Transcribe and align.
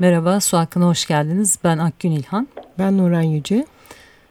Merhaba, 0.00 0.40
Su 0.40 0.58
Hakkı'na 0.58 0.86
hoş 0.86 1.06
geldiniz. 1.06 1.58
Ben 1.64 1.78
Akgün 1.78 2.10
İlhan. 2.10 2.48
Ben 2.78 2.98
Nuran 2.98 3.22
Yüce. 3.22 3.66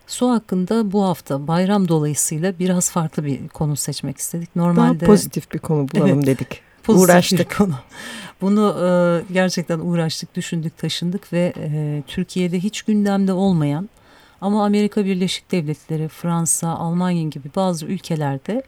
Su 0.07 0.29
hakkında 0.29 0.91
bu 0.91 1.03
hafta 1.03 1.47
bayram 1.47 1.87
dolayısıyla 1.87 2.59
biraz 2.59 2.91
farklı 2.91 3.25
bir 3.25 3.47
konu 3.47 3.75
seçmek 3.75 4.17
istedik. 4.17 4.55
Normalde 4.55 4.99
Daha 4.99 5.07
pozitif 5.07 5.51
bir 5.53 5.59
konu 5.59 5.87
bulalım 5.91 6.09
Evet. 6.09 6.25
dedik. 6.25 6.61
uğraştık. 6.87 7.57
konu. 7.57 7.73
Bunu 8.41 8.75
e, 8.81 9.33
gerçekten 9.33 9.79
uğraştık, 9.79 10.35
düşündük, 10.35 10.77
taşındık 10.77 11.33
ve 11.33 11.53
e, 11.57 12.03
Türkiye'de 12.07 12.59
hiç 12.59 12.81
gündemde 12.81 13.33
olmayan 13.33 13.89
ama 14.41 14.65
Amerika 14.65 15.05
Birleşik 15.05 15.51
Devletleri, 15.51 16.07
Fransa, 16.07 16.69
Almanya 16.69 17.23
gibi 17.23 17.49
bazı 17.55 17.85
ülkelerde 17.85 18.63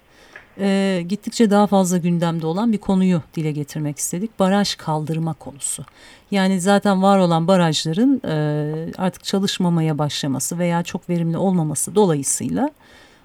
e, 0.59 1.01
gittikçe 1.07 1.49
daha 1.49 1.67
fazla 1.67 1.97
gündemde 1.97 2.45
olan 2.45 2.73
bir 2.73 2.77
konuyu 2.77 3.21
dile 3.35 3.51
getirmek 3.51 3.97
istedik. 3.97 4.39
Baraj 4.39 4.75
kaldırma 4.75 5.33
konusu. 5.33 5.85
Yani 6.31 6.61
zaten 6.61 7.03
var 7.03 7.19
olan 7.19 7.47
barajların 7.47 8.21
e, 8.25 8.91
artık 8.97 9.23
çalışmamaya 9.23 9.97
başlaması 9.97 10.59
veya 10.59 10.83
çok 10.83 11.09
verimli 11.09 11.37
olmaması 11.37 11.95
dolayısıyla 11.95 12.69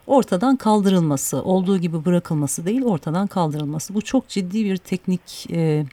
ortadan 0.06 0.56
kaldırılması, 0.56 1.42
olduğu 1.42 1.78
gibi 1.78 2.04
bırakılması 2.04 2.66
değil 2.66 2.82
ortadan 2.82 3.26
kaldırılması. 3.26 3.94
Bu 3.94 4.02
çok 4.02 4.28
ciddi 4.28 4.64
bir 4.64 4.76
teknik 4.76 5.46
e, 5.50 5.86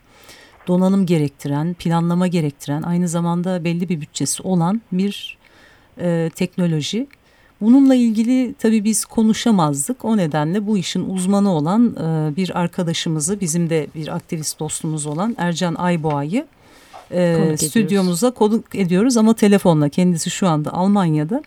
donanım 0.67 1.05
gerektiren, 1.05 1.73
planlama 1.73 2.27
gerektiren, 2.27 2.81
aynı 2.83 3.07
zamanda 3.07 3.63
belli 3.63 3.89
bir 3.89 4.01
bütçesi 4.01 4.43
olan 4.43 4.81
bir 4.91 5.37
e, 5.99 6.29
teknoloji. 6.35 7.07
Bununla 7.63 7.95
ilgili 7.95 8.53
tabii 8.53 8.83
biz 8.83 9.05
konuşamazdık. 9.05 10.05
O 10.05 10.17
nedenle 10.17 10.67
bu 10.67 10.77
işin 10.77 11.09
uzmanı 11.09 11.51
olan 11.51 11.95
e, 11.95 12.35
bir 12.35 12.59
arkadaşımızı, 12.59 13.41
bizim 13.41 13.69
de 13.69 13.87
bir 13.95 14.07
aktivist 14.07 14.59
dostumuz 14.59 15.05
olan 15.05 15.35
Ercan 15.37 15.75
Ayboğa'yı 15.75 16.45
e, 17.11 17.57
stüdyomuza 17.57 18.31
konuk 18.31 18.75
ediyoruz 18.75 19.17
ama 19.17 19.33
telefonla. 19.33 19.89
Kendisi 19.89 20.29
şu 20.29 20.47
anda 20.47 20.73
Almanya'da. 20.73 21.43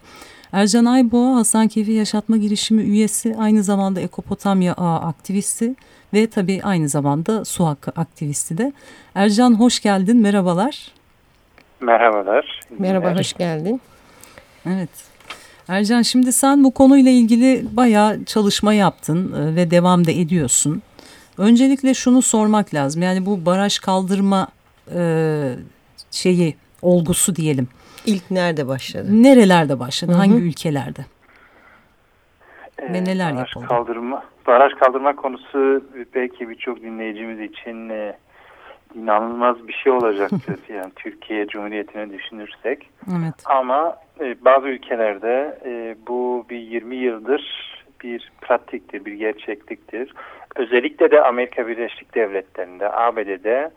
Ercan 0.52 0.84
Ayboğa 0.84 1.36
Hasankeyf'i 1.36 1.92
Yaşatma 1.92 2.36
Girişimi 2.36 2.82
üyesi, 2.82 3.36
aynı 3.38 3.62
zamanda 3.62 4.00
Ekopotamya 4.00 4.74
Ağı 4.74 4.98
aktivisti 4.98 5.74
ve 6.14 6.26
tabii 6.26 6.60
aynı 6.62 6.88
zamanda 6.88 7.44
su 7.44 7.66
hakkı 7.66 7.90
aktivisti 7.90 8.58
de. 8.58 8.72
Ercan 9.14 9.60
hoş 9.60 9.80
geldin, 9.80 10.16
merhabalar. 10.16 10.92
Merhabalar. 11.80 12.60
Merhaba, 12.78 13.18
hoş 13.18 13.32
geldin. 13.32 13.80
Evet. 14.66 15.15
Ercan 15.68 16.02
şimdi 16.02 16.32
sen 16.32 16.64
bu 16.64 16.74
konuyla 16.74 17.10
ilgili 17.10 17.76
bayağı 17.76 18.24
çalışma 18.24 18.74
yaptın 18.74 19.32
e, 19.32 19.56
ve 19.56 19.70
devam 19.70 20.06
da 20.06 20.10
ediyorsun. 20.10 20.82
Öncelikle 21.38 21.94
şunu 21.94 22.22
sormak 22.22 22.74
lazım. 22.74 23.02
Yani 23.02 23.26
bu 23.26 23.46
baraj 23.46 23.78
kaldırma 23.78 24.48
e, 24.94 25.00
şeyi 26.10 26.56
olgusu 26.82 27.36
diyelim. 27.36 27.68
İlk 28.06 28.30
nerede 28.30 28.66
başladı? 28.68 29.06
Nerelerde 29.22 29.78
başladı? 29.80 30.12
Hı 30.12 30.14
hı. 30.14 30.18
Hangi 30.18 30.34
ülkelerde? 30.42 31.04
Ee, 32.78 32.92
Ve 32.92 33.04
neler 33.04 33.34
baraj 33.34 33.48
yapıldı? 33.48 33.66
Kaldırma, 33.66 34.24
baraj 34.46 34.72
kaldırma 34.72 35.16
konusu 35.16 35.84
belki 36.14 36.48
birçok 36.48 36.82
dinleyicimiz 36.82 37.50
için 37.50 37.88
e, 37.88 38.16
inanılmaz 38.94 39.68
bir 39.68 39.72
şey 39.72 39.92
olacaktır. 39.92 40.58
yani 40.68 40.92
Türkiye 40.96 41.46
Cumhuriyeti'ni 41.46 42.12
düşünürsek. 42.12 42.90
Evet. 43.10 43.34
Ama 43.44 43.96
e, 44.20 44.44
bazı 44.44 44.68
ülkelerde 44.68 45.58
e, 45.64 45.96
bu 46.06 46.46
bir 46.50 46.58
20 46.58 46.96
yıldır 46.96 47.66
bir 48.02 48.32
pratiktir, 48.40 49.04
bir 49.04 49.12
gerçekliktir. 49.12 50.14
Özellikle 50.56 51.10
de 51.10 51.22
Amerika 51.22 51.68
Birleşik 51.68 52.14
Devletleri'nde, 52.14 52.92
ABD'de 52.92 53.70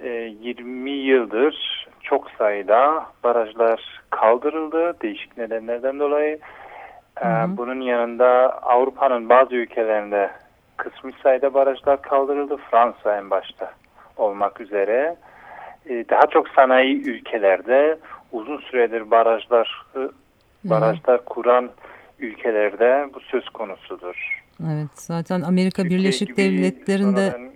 e, 0.00 0.08
20 0.40 0.90
yıldır 0.90 1.86
çok 2.02 2.30
sayıda 2.30 3.06
barajlar 3.24 4.00
kaldırıldı 4.10 5.00
değişik 5.02 5.38
nedenlerden 5.38 5.98
dolayı. 5.98 6.38
E, 7.20 7.24
Hı 7.24 7.42
hı. 7.42 7.56
Bunun 7.56 7.80
yanında 7.80 8.58
Avrupa'nın 8.62 9.28
bazı 9.28 9.54
ülkelerinde 9.54 10.30
kısmi 10.76 11.12
sayıda 11.22 11.54
barajlar 11.54 12.02
kaldırıldı. 12.02 12.56
Fransa 12.70 13.16
en 13.16 13.30
başta 13.30 13.72
olmak 14.20 14.60
üzere. 14.60 15.16
E, 15.90 16.04
Daha 16.10 16.22
çok 16.32 16.48
sanayi 16.48 17.02
ülkelerde 17.08 17.98
uzun 18.32 18.58
süredir 18.58 19.10
barajlar 19.10 19.86
barajlar 20.64 21.24
kuran 21.24 21.70
ülkelerde 22.18 23.08
bu 23.14 23.20
söz 23.20 23.48
konusudur. 23.48 24.42
Evet. 24.62 24.88
Zaten 24.94 25.40
Amerika 25.40 25.82
Türkiye 25.82 26.00
Birleşik 26.00 26.36
Devletleri'nde 26.36 27.30
sonradan- 27.30 27.48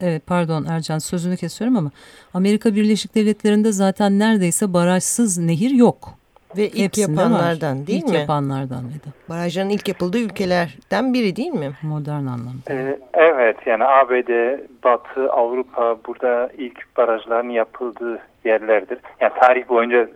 Evet 0.00 0.22
pardon 0.26 0.64
Ercan 0.64 0.98
sözünü 0.98 1.36
kesiyorum 1.36 1.76
ama 1.76 1.90
Amerika 2.34 2.74
Birleşik 2.74 3.14
Devletleri'nde 3.14 3.72
zaten 3.72 4.18
neredeyse 4.18 4.72
barajsız 4.72 5.38
nehir 5.38 5.70
yok. 5.70 6.08
Ve 6.56 6.66
ilk 6.68 6.78
Hepsinde 6.78 7.16
var. 7.16 7.22
yapanlardan 7.22 7.86
değil 7.86 8.02
İlk 8.02 8.08
mi? 8.08 8.16
yapanlardan 8.16 8.84
ve 8.88 8.92
de 8.94 9.12
Barajların 9.28 9.68
ilk 9.68 9.88
yapıldığı 9.88 10.18
ülkelerden 10.18 11.14
biri 11.14 11.36
değil 11.36 11.52
mi? 11.52 11.70
modern 11.82 12.26
anlamda. 12.26 12.70
Ee, 12.70 12.98
Evet 13.14 13.56
yani 13.66 13.84
ABD, 13.84 14.58
Batı, 14.84 15.32
Avrupa 15.32 15.96
burada 16.06 16.50
ilk 16.58 16.96
barajların 16.96 17.48
yapıldığı 17.50 18.18
yerlerdir. 18.44 18.98
Yani 19.20 19.32
tarih 19.40 19.68
boyunca 19.68 20.08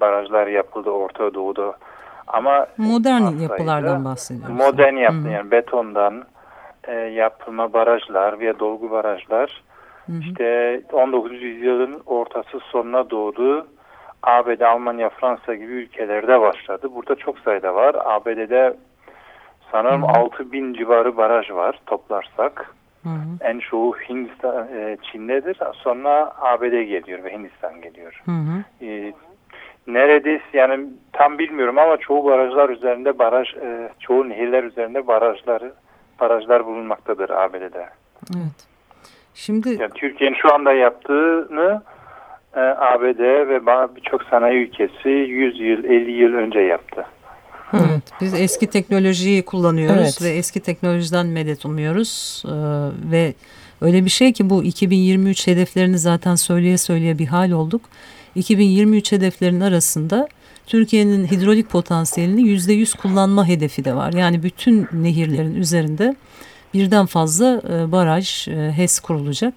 barajlar 0.00 0.46
yapıldı 0.46 0.90
Orta 0.90 1.34
Doğu'da. 1.34 1.72
Ama 2.26 2.66
Modern 2.76 3.22
az 3.22 3.28
sayıda 3.28 3.42
yapılardan 3.42 4.04
bahsediyoruz. 4.04 4.56
Modern 4.56 4.96
yaptı 4.96 5.18
Hı 5.18 5.28
hı. 5.28 5.32
yani 5.32 5.50
betondan 5.50 6.24
e, 6.88 6.92
yapılma 6.94 7.72
barajlar 7.72 8.40
veya 8.40 8.58
dolgu 8.58 8.90
barajlar. 8.90 9.62
Hı 10.06 10.12
hı. 10.12 10.18
İşte 10.20 10.80
19. 10.92 11.42
yüzyılın 11.42 12.02
ortası 12.06 12.60
sonuna 12.72 13.10
doğru 13.10 13.66
ABD, 14.26 14.60
Almanya, 14.60 15.08
Fransa 15.08 15.54
gibi 15.54 15.72
ülkelerde 15.72 16.40
başladı. 16.40 16.88
Burada 16.94 17.14
çok 17.14 17.38
sayıda 17.38 17.74
var. 17.74 17.96
ABD'de 18.04 18.76
sanırım 19.72 20.02
Hı 20.02 20.06
hı. 20.06 20.10
6000 20.10 20.74
civarı 20.74 21.16
baraj 21.16 21.50
var 21.50 21.80
toplarsak. 21.86 22.74
Hı 23.02 23.08
hı. 23.08 23.36
En 23.40 23.58
çoğu 23.58 23.96
Hindistan, 24.08 24.68
e, 24.68 24.96
Çin'dedir. 25.02 25.58
Sonra 25.74 26.32
ABD 26.40 26.82
geliyor 26.82 27.24
ve 27.24 27.32
Hindistan 27.32 27.80
geliyor. 27.80 28.22
Hı 28.24 28.30
hı. 28.30 28.84
E, 28.86 29.12
neredeyse 29.86 30.44
yani 30.52 30.86
tam 31.12 31.38
bilmiyorum 31.38 31.78
ama 31.78 31.96
çoğu 31.96 32.24
barajlar 32.24 32.68
üzerinde 32.68 33.18
baraj, 33.18 33.54
e, 33.54 33.88
çoğu 34.00 34.28
nehirler 34.28 34.64
üzerinde 34.64 35.06
barajları 35.06 35.72
barajlar 36.20 36.66
bulunmaktadır 36.66 37.30
ABD'de. 37.30 37.88
Evet. 38.36 38.66
Şimdi 39.34 39.68
Yani 39.68 39.92
Türkiye'nin 39.94 40.36
şu 40.36 40.54
anda 40.54 40.72
yaptığını 40.72 41.82
e, 42.56 42.60
ABD 42.60 43.20
ve 43.48 43.60
birçok 43.96 44.22
sanayi 44.22 44.56
ülkesi 44.56 45.08
100 45.08 45.60
yıl, 45.60 45.84
50 45.84 46.10
yıl 46.10 46.32
önce 46.34 46.58
yaptı. 46.58 47.04
evet, 47.72 48.02
biz 48.20 48.34
eski 48.34 48.66
teknolojiyi 48.66 49.44
kullanıyoruz 49.44 50.00
Evet. 50.00 50.22
ve 50.22 50.28
eski 50.28 50.60
teknolojiden 50.60 51.26
medet 51.26 51.64
umuyoruz. 51.64 52.42
Ee, 52.46 52.50
ve 53.12 53.34
öyle 53.80 54.04
bir 54.04 54.10
şey 54.10 54.32
ki 54.32 54.50
bu 54.50 54.64
2023 54.64 55.46
hedeflerini 55.46 55.98
zaten 55.98 56.34
söyleye 56.34 56.78
söyleye 56.78 57.18
bir 57.18 57.26
hal 57.26 57.50
olduk. 57.50 57.80
2023 58.34 59.12
hedeflerinin 59.12 59.60
arasında 59.60 60.28
Türkiye'nin 60.66 61.26
hidrolik 61.26 61.70
potansiyelini 61.70 62.40
%100 62.40 62.96
kullanma 62.96 63.48
hedefi 63.48 63.84
de 63.84 63.94
var. 63.94 64.12
Yani 64.12 64.42
bütün 64.42 64.88
nehirlerin 64.92 65.54
üzerinde 65.54 66.16
birden 66.74 67.06
fazla 67.06 67.62
e, 67.70 67.92
baraj, 67.92 68.48
e, 68.48 68.72
HES 68.76 69.00
kurulacak. 69.00 69.54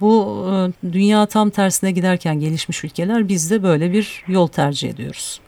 Bu 0.00 0.44
e, 0.50 0.92
dünya 0.92 1.26
tam 1.26 1.50
tersine 1.50 1.90
giderken 1.90 2.40
gelişmiş 2.40 2.84
ülkeler 2.84 3.28
biz 3.28 3.50
de 3.50 3.62
böyle 3.62 3.92
bir 3.92 4.24
yol 4.28 4.46
tercih 4.46 4.90
ediyoruz. 4.90 5.40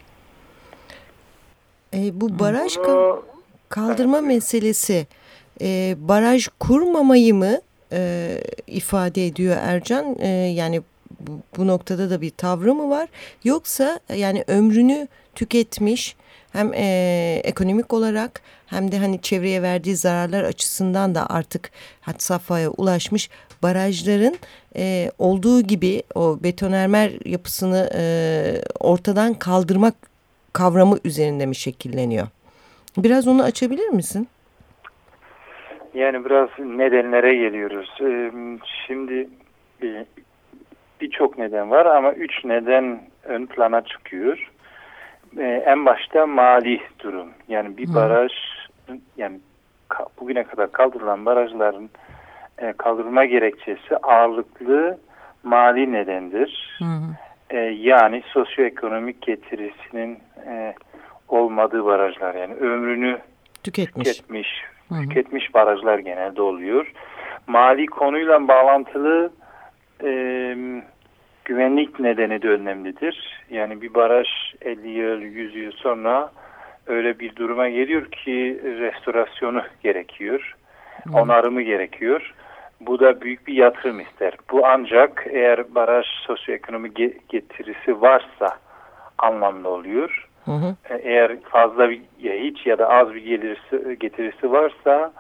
E, 1.95 2.21
bu 2.21 2.39
baraj 2.39 2.77
Bunu- 2.77 3.23
kaldırma 3.69 4.21
meselesi 4.21 5.07
e, 5.61 5.97
baraj 5.99 6.49
kurmamayı 6.61 7.35
mı 7.35 7.61
e, 7.93 8.31
ifade 8.67 9.27
ediyor 9.27 9.57
Ercan? 9.61 10.17
E, 10.19 10.29
yani 10.29 10.83
bu, 11.21 11.41
bu 11.57 11.67
noktada 11.67 12.11
da 12.11 12.21
bir 12.21 12.31
tavrı 12.31 12.75
mı 12.75 12.91
var? 12.91 13.09
Yoksa 13.45 14.01
yani 14.17 14.45
ömrünü 14.47 15.09
tüketmiş 15.35 16.17
hem 16.53 16.73
e, 16.75 17.41
ekonomik 17.45 17.93
olarak 17.93 18.41
hem 18.67 18.93
de 18.93 18.99
hani 18.99 19.21
çevreye 19.21 19.63
verdiği 19.63 19.97
zararlar 19.97 20.45
açısından 20.45 21.15
da 21.15 21.27
artık 21.31 21.71
had 22.01 22.19
safhaya 22.19 22.71
ulaşmış 22.71 23.31
barajların 23.63 24.37
e, 24.77 25.11
olduğu 25.19 25.61
gibi 25.61 26.03
o 26.15 26.39
betonermer 26.43 27.11
yapısını 27.25 27.91
e, 27.95 28.03
ortadan 28.81 29.35
kaldırmak 29.35 29.95
kavramı 30.53 30.99
üzerinde 31.05 31.47
mi 31.47 31.57
şekilleniyor? 31.57 32.27
Biraz 32.97 33.29
onu 33.29 33.43
açabilir 33.43 33.89
misin? 33.89 34.29
Yani 35.95 36.25
biraz 36.25 36.49
nedenlere 36.59 37.35
geliyoruz. 37.35 37.99
Ee, 38.01 38.33
şimdi 38.87 39.29
birçok 41.01 41.39
neden 41.39 41.71
var 41.71 41.87
ama 41.87 42.13
üç 42.13 42.45
neden 42.45 43.01
ön 43.25 43.47
plana 43.47 43.85
çıkıyor. 43.85 44.52
Ee, 45.39 45.63
en 45.67 45.87
başta 45.87 46.27
mali 46.27 46.81
durum. 46.99 47.29
Yani 47.49 47.77
bir 47.77 47.95
baraj 47.95 48.33
yani 49.17 49.41
bugüne 50.21 50.45
kadar 50.45 50.73
kaldırılan 50.73 51.27
barajların 51.27 51.91
e, 52.59 52.73
kaldırılma 52.73 53.25
gerekçesi 53.25 53.97
ağırlıklı 54.03 54.99
mali 55.43 55.93
nedendir. 55.93 56.77
Hı 56.79 56.85
hı. 56.85 57.17
E, 57.51 57.59
yani 57.59 58.23
sosyoekonomik 58.27 59.23
getirisinin 59.23 60.19
e, 60.47 60.75
olmadığı 61.29 61.85
barajlar 61.85 62.35
yani 62.35 62.55
ömrünü 62.55 63.19
tüketmiş, 63.63 64.09
tüketmiş, 64.09 64.49
hı 64.89 64.95
hı. 64.95 65.01
tüketmiş 65.01 65.55
barajlar 65.55 65.99
genelde 65.99 66.43
oluyor. 66.43 66.93
Mali 67.47 67.87
konuyla 67.87 68.49
bağlantılı 68.49 69.33
e, 70.05 70.11
güvenlik 71.45 72.01
nedeni 72.01 72.43
de 72.43 72.49
önemlidir. 72.49 73.45
Yani 73.51 73.83
bir 73.83 73.95
baraj 73.95 74.29
50 74.63 74.89
yıl, 74.89 75.21
100 75.21 75.57
yıl 75.57 75.73
sonra 75.73 76.31
öyle 76.87 77.19
bir 77.19 77.37
duruma 77.37 77.69
geliyor 77.69 78.11
ki 78.11 78.61
restorasyonu 78.65 79.63
gerekiyor. 79.83 80.57
Hmm. 81.03 81.15
Onarımı 81.15 81.63
gerekiyor. 81.63 82.35
Bu 82.81 83.01
da 83.01 83.21
büyük 83.21 83.47
bir 83.47 83.55
yatırım 83.55 84.01
ister. 84.01 84.35
Bu 84.51 84.67
ancak 84.67 85.27
eğer 85.31 85.75
baraj 85.75 86.07
sosyoekonomik 86.07 87.29
getirisi 87.29 88.01
varsa 88.01 88.57
anlamlı 89.19 89.69
oluyor. 89.69 90.29
Hı 90.45 90.51
hı. 90.51 90.77
E, 90.91 90.95
eğer 90.95 91.41
fazla 91.41 91.91
bir, 91.91 92.01
ya 92.21 92.35
hiç 92.35 92.67
ya 92.67 92.79
da 92.79 92.89
az 92.89 93.15
bir 93.15 93.25
gelirisi, 93.25 93.99
getirisi 93.99 94.53
varsa 94.53 95.13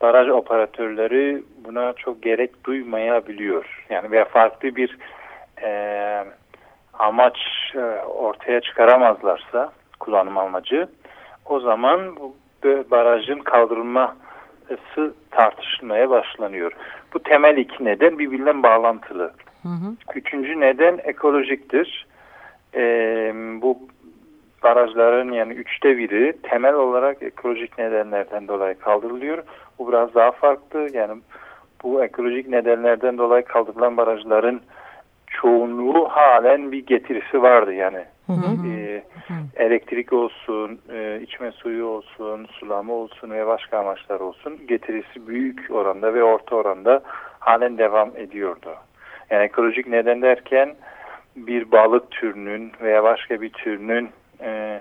baraj 0.00 0.28
operatörleri 0.28 1.42
buna 1.64 1.92
çok 1.92 2.22
gerek 2.22 2.64
duymayabiliyor. 2.64 3.84
Yani 3.90 4.10
veya 4.10 4.24
farklı 4.24 4.76
bir 4.76 4.98
e, 5.62 6.24
amaç 6.98 7.38
e, 7.74 7.80
ortaya 8.04 8.60
çıkaramazlarsa 8.60 9.72
kullanım 10.00 10.38
amacı 10.38 10.88
o 11.46 11.60
zaman 11.60 12.16
bu 12.16 12.36
barajın 12.90 13.38
kaldırılması 13.38 15.14
tartışılmaya 15.30 16.10
başlanıyor. 16.10 16.72
Bu 17.14 17.18
temel 17.18 17.56
iki 17.56 17.84
neden 17.84 18.18
birbirinden 18.18 18.62
bağlantılı. 18.62 19.32
Hı 19.62 19.68
hı. 19.68 19.96
Üçüncü 20.14 20.60
neden 20.60 21.00
ekolojiktir. 21.04 22.06
E, 22.74 22.82
bu 23.62 23.78
barajların 24.62 25.32
yani 25.32 25.52
üçte 25.52 25.98
biri 25.98 26.36
temel 26.42 26.74
olarak 26.74 27.22
ekolojik 27.22 27.78
nedenlerden 27.78 28.48
dolayı 28.48 28.78
kaldırılıyor. 28.78 29.42
Bu 29.78 29.88
biraz 29.88 30.14
daha 30.14 30.30
farklı. 30.30 30.88
Yani 30.92 31.20
bu 31.82 32.04
ekolojik 32.04 32.48
nedenlerden 32.48 33.18
dolayı 33.18 33.44
kaldırılan 33.44 33.96
barajların 33.96 34.60
çoğunluğu 35.40 36.08
halen 36.08 36.72
bir 36.72 36.86
getirisi 36.86 37.42
vardı 37.42 37.74
yani. 37.74 38.04
Hı 38.26 38.32
hı. 38.32 38.68
E, 38.68 39.04
elektrik 39.56 40.12
olsun, 40.12 40.80
e, 40.92 41.20
içme 41.22 41.52
suyu 41.52 41.86
olsun, 41.86 42.46
sulama 42.46 42.92
olsun 42.92 43.30
ve 43.30 43.46
başka 43.46 43.78
amaçlar 43.78 44.20
olsun 44.20 44.66
getirisi 44.68 45.26
büyük 45.26 45.70
oranda 45.70 46.14
ve 46.14 46.24
orta 46.24 46.56
oranda 46.56 47.02
halen 47.38 47.78
devam 47.78 48.10
ediyordu. 48.16 48.74
Yani 49.30 49.44
ekolojik 49.44 49.86
neden 49.86 50.22
derken 50.22 50.74
bir 51.36 51.72
balık 51.72 52.10
türünün 52.10 52.72
veya 52.82 53.04
başka 53.04 53.40
bir 53.40 53.50
türünün 53.50 54.10
e, 54.40 54.80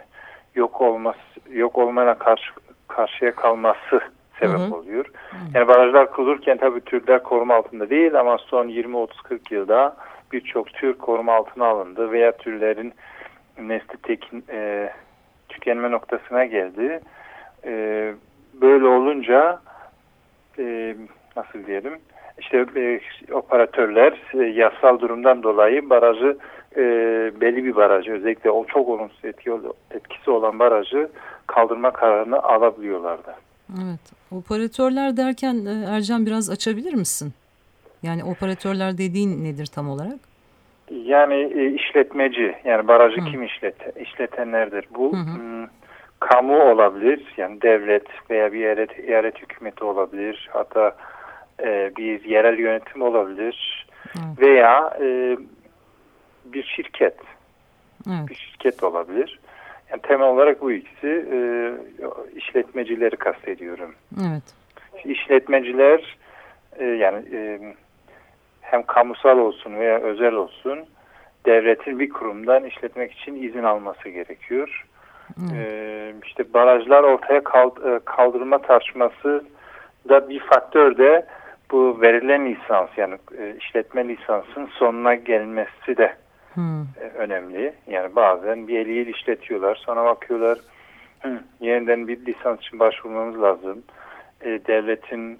yok 0.56 0.82
olması 0.82 1.20
yok 1.52 1.78
olmana 1.78 2.14
karşı 2.18 2.52
karşıya 2.88 3.36
kalması 3.36 4.02
sebep 4.40 4.60
hı 4.60 4.64
hı. 4.64 4.76
oluyor. 4.76 5.06
Yani 5.54 5.68
barajlar 5.68 6.12
kurulurken 6.12 6.58
tabii 6.58 6.82
türler 6.82 7.24
koruma 7.24 7.56
altında 7.56 7.90
değil 7.90 8.20
ama 8.20 8.38
son 8.38 8.68
20-30-40 8.68 9.54
yılda 9.54 9.96
birçok 10.32 10.74
tür 10.74 10.94
koruma 10.94 11.34
altına 11.34 11.66
alındı 11.66 12.12
veya 12.12 12.38
türlerin 12.38 12.94
nesli 13.62 13.98
tekin, 14.04 14.44
e, 14.50 14.90
tükenme 15.50 15.92
noktasına 15.92 16.46
geldi. 16.46 17.00
E, 17.66 18.14
böyle 18.62 18.86
olunca 18.86 19.60
e, 20.60 20.96
nasıl 21.36 21.66
diyelim 21.66 22.00
işte 22.40 22.66
e, 22.76 23.00
operatörler 23.34 24.22
e, 24.34 24.38
yasal 24.38 25.00
durumdan 25.00 25.44
dolayı 25.44 25.90
barajı 25.90 26.38
e, 26.76 26.82
belli 27.42 27.66
bir 27.66 27.76
barajı 27.76 28.12
özellikle 28.12 28.52
o 28.52 28.66
çok 28.66 28.90
olumsuz 28.90 29.26
etki, 29.26 29.52
etkisi 29.92 30.32
olan 30.32 30.60
barajı 30.60 31.10
kaldırma 31.48 31.92
kararını 31.92 32.44
alabiliyorlardı. 32.44 33.36
Evet. 33.70 34.00
Operatörler 34.32 35.18
derken 35.18 35.66
e, 35.66 35.96
Ercan 35.96 36.26
biraz 36.26 36.50
açabilir 36.50 36.94
misin? 36.94 37.34
Yani 38.04 38.24
operatörler 38.24 38.98
dediğin 38.98 39.44
nedir 39.44 39.66
tam 39.66 39.90
olarak? 39.90 40.20
Yani 40.92 41.36
e, 41.36 41.72
işletmeci, 41.72 42.56
yani 42.66 42.88
barajı 42.88 43.22
hı. 43.22 43.26
kim 43.26 43.44
işlet, 43.44 43.98
işletenlerdir. 43.98 44.86
Bu 44.96 45.14
hı 45.14 45.18
hı. 45.18 45.36
Hmm, 45.36 45.68
kamu 46.20 46.60
olabilir, 46.64 47.24
yani 47.38 47.62
devlet 47.62 48.08
veya 48.30 48.54
bir 48.54 48.60
eyalet, 48.60 49.00
eyalet 49.00 49.42
hükümeti 49.42 49.84
olabilir. 49.84 50.50
Hatta 50.54 50.96
e, 51.64 51.92
bir 51.98 52.24
yerel 52.24 52.60
yönetim 52.60 53.02
olabilir. 53.02 53.88
Hı. 54.14 54.20
Veya 54.42 54.98
e, 55.02 55.38
bir 56.46 56.64
şirket. 56.64 57.18
Evet. 58.08 58.30
Bir 58.30 58.36
şirket 58.36 58.84
olabilir. 58.84 59.40
Yani 59.92 60.02
temel 60.02 60.28
olarak 60.28 60.62
bu 60.62 60.72
ikisi 60.72 61.26
e, 61.32 61.38
işletmecileri 62.36 63.16
kastediyorum. 63.16 63.96
Evet. 64.22 64.44
İşletmeciler 65.06 66.18
e, 66.80 66.86
yani 66.86 67.26
e, 67.34 67.60
hem 68.66 68.84
kamusal 68.84 69.38
olsun 69.38 69.76
veya 69.76 70.00
özel 70.00 70.34
olsun 70.34 70.80
devletin 71.46 72.00
bir 72.00 72.10
kurumdan 72.10 72.64
işletmek 72.64 73.12
için 73.12 73.44
izin 73.44 73.64
alması 73.64 74.10
gerekiyor. 74.10 74.86
Hmm. 75.36 75.56
Ee, 75.56 76.14
işte 76.26 76.54
barajlar 76.54 77.04
ortaya 77.04 77.38
e, 77.38 78.00
kaldırma 78.06 78.58
tartışması 78.58 79.46
da 80.10 80.30
bir 80.30 80.40
faktör 80.40 80.98
de 80.98 81.26
bu 81.72 82.02
verilen 82.02 82.46
lisans 82.46 82.90
yani 82.98 83.18
e, 83.38 83.56
işletme 83.60 84.08
lisansın 84.08 84.70
sonuna 84.74 85.16
gelmesi 85.16 85.98
de 85.98 86.16
hmm. 86.54 86.86
Önemli. 87.18 87.74
Yani 87.88 88.16
bazen 88.16 88.68
bir 88.68 88.80
50 88.80 88.92
yıl 88.92 89.08
işletiyorlar 89.08 89.76
sonra 89.76 90.06
bakıyorlar 90.06 90.60
yeniden 91.60 92.08
bir 92.08 92.26
lisans 92.26 92.60
için 92.60 92.80
başvurmamız 92.80 93.42
lazım. 93.42 93.84
E, 94.42 94.48
devletin 94.68 95.40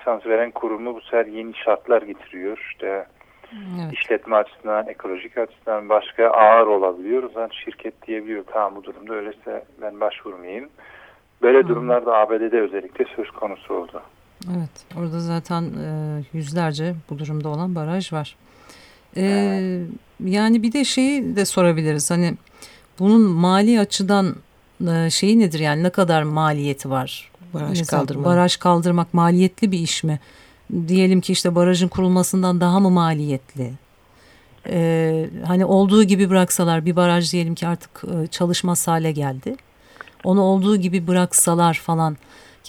lisans 0.00 0.26
veren 0.26 0.50
kurumu 0.50 0.94
bu 0.94 1.00
sefer 1.00 1.26
yeni 1.26 1.54
şartlar 1.54 2.02
getiriyor. 2.02 2.68
İşte 2.70 3.06
evet. 3.52 3.92
işletme 3.92 4.36
açısından, 4.36 4.88
ekolojik 4.88 5.38
açısından 5.38 5.88
başka 5.88 6.28
ağır 6.28 6.66
olabiliyor. 6.66 7.22
O 7.22 7.28
zaman 7.28 7.50
şirket 7.64 8.06
diyebiliyor 8.06 8.44
tamam 8.52 8.76
bu 8.76 8.84
durumda 8.84 9.14
öyleyse 9.14 9.64
ben 9.82 10.00
başvurmayayım. 10.00 10.68
Böyle 11.42 11.58
Hı. 11.58 11.68
durumlarda 11.68 12.16
ABD'de 12.16 12.60
özellikle 12.60 13.04
söz 13.16 13.30
konusu 13.30 13.74
oldu. 13.74 14.02
Evet 14.56 14.86
orada 14.98 15.20
zaten 15.20 15.62
e, 15.62 16.22
yüzlerce 16.32 16.94
bu 17.10 17.18
durumda 17.18 17.48
olan 17.48 17.74
baraj 17.74 18.12
var. 18.12 18.36
E, 19.16 19.22
evet. 19.22 19.88
Yani 20.24 20.62
bir 20.62 20.72
de 20.72 20.84
şeyi 20.84 21.36
de 21.36 21.44
sorabiliriz 21.44 22.10
hani 22.10 22.34
bunun 22.98 23.20
mali 23.20 23.80
açıdan 23.80 24.34
e, 24.88 25.10
şeyi 25.10 25.38
nedir 25.38 25.60
yani 25.60 25.82
ne 25.82 25.90
kadar 25.90 26.22
maliyeti 26.22 26.90
var? 26.90 27.30
Baraj 27.54 27.78
Mesela, 27.78 28.00
kaldırmak. 28.00 28.26
Baraj 28.26 28.56
kaldırmak 28.56 29.14
maliyetli 29.14 29.72
bir 29.72 29.78
iş 29.78 30.04
mi? 30.04 30.20
Diyelim 30.88 31.20
ki 31.20 31.32
işte 31.32 31.54
barajın 31.54 31.88
kurulmasından 31.88 32.60
daha 32.60 32.80
mı 32.80 32.90
maliyetli? 32.90 33.72
Ee, 34.68 35.30
hani 35.46 35.64
olduğu 35.64 36.04
gibi 36.04 36.30
bıraksalar 36.30 36.86
bir 36.86 36.96
baraj 36.96 37.32
diyelim 37.32 37.54
ki 37.54 37.66
artık 37.66 38.02
e, 38.04 38.26
çalışmaz 38.26 38.88
hale 38.88 39.12
geldi. 39.12 39.56
Onu 40.24 40.40
olduğu 40.40 40.76
gibi 40.76 41.06
bıraksalar 41.06 41.74
falan. 41.74 42.16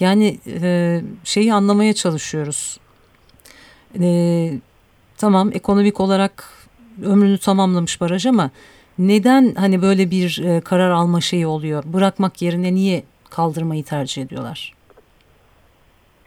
Yani 0.00 0.38
e, 0.46 1.00
şeyi 1.24 1.54
anlamaya 1.54 1.92
çalışıyoruz. 1.92 2.78
E, 4.00 4.52
tamam 5.16 5.50
ekonomik 5.52 6.00
olarak 6.00 6.48
ömrünü 7.02 7.38
tamamlamış 7.38 8.00
baraj 8.00 8.26
ama 8.26 8.50
neden 8.98 9.54
hani 9.54 9.82
böyle 9.82 10.10
bir 10.10 10.42
e, 10.44 10.60
karar 10.60 10.90
alma 10.90 11.20
şeyi 11.20 11.46
oluyor? 11.46 11.84
Bırakmak 11.86 12.42
yerine 12.42 12.74
niye 12.74 13.04
kaldırmayı 13.36 13.84
tercih 13.84 14.22
ediyorlar. 14.22 14.72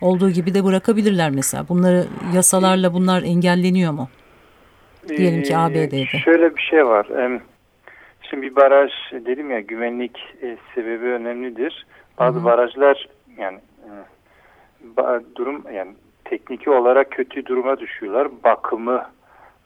Olduğu 0.01 0.29
gibi 0.29 0.53
de 0.53 0.63
bırakabilirler 0.63 1.29
mesela. 1.29 1.65
Bunları 1.69 2.05
yasalarla 2.35 2.93
bunlar 2.93 3.23
engelleniyor 3.23 3.91
mu? 3.91 4.09
Diyelim 5.07 5.43
ki 5.43 5.57
ABD'de. 5.57 6.05
Şöyle 6.05 6.55
bir 6.55 6.61
şey 6.61 6.85
var. 6.85 7.07
Şimdi 8.29 8.41
bir 8.41 8.55
baraj 8.55 8.91
dedim 9.11 9.51
ya 9.51 9.59
güvenlik 9.59 10.35
e, 10.41 10.57
sebebi 10.75 11.05
önemlidir. 11.05 11.85
Bazı 12.19 12.39
Hı 12.39 12.41
-hı. 12.41 12.45
barajlar 12.45 13.09
yani 13.37 13.59
e, 14.97 15.35
durum 15.35 15.63
yani 15.73 15.91
tekniki 16.25 16.69
olarak 16.69 17.11
kötü 17.11 17.45
duruma 17.45 17.79
düşüyorlar. 17.79 18.27
Bakımı 18.43 19.05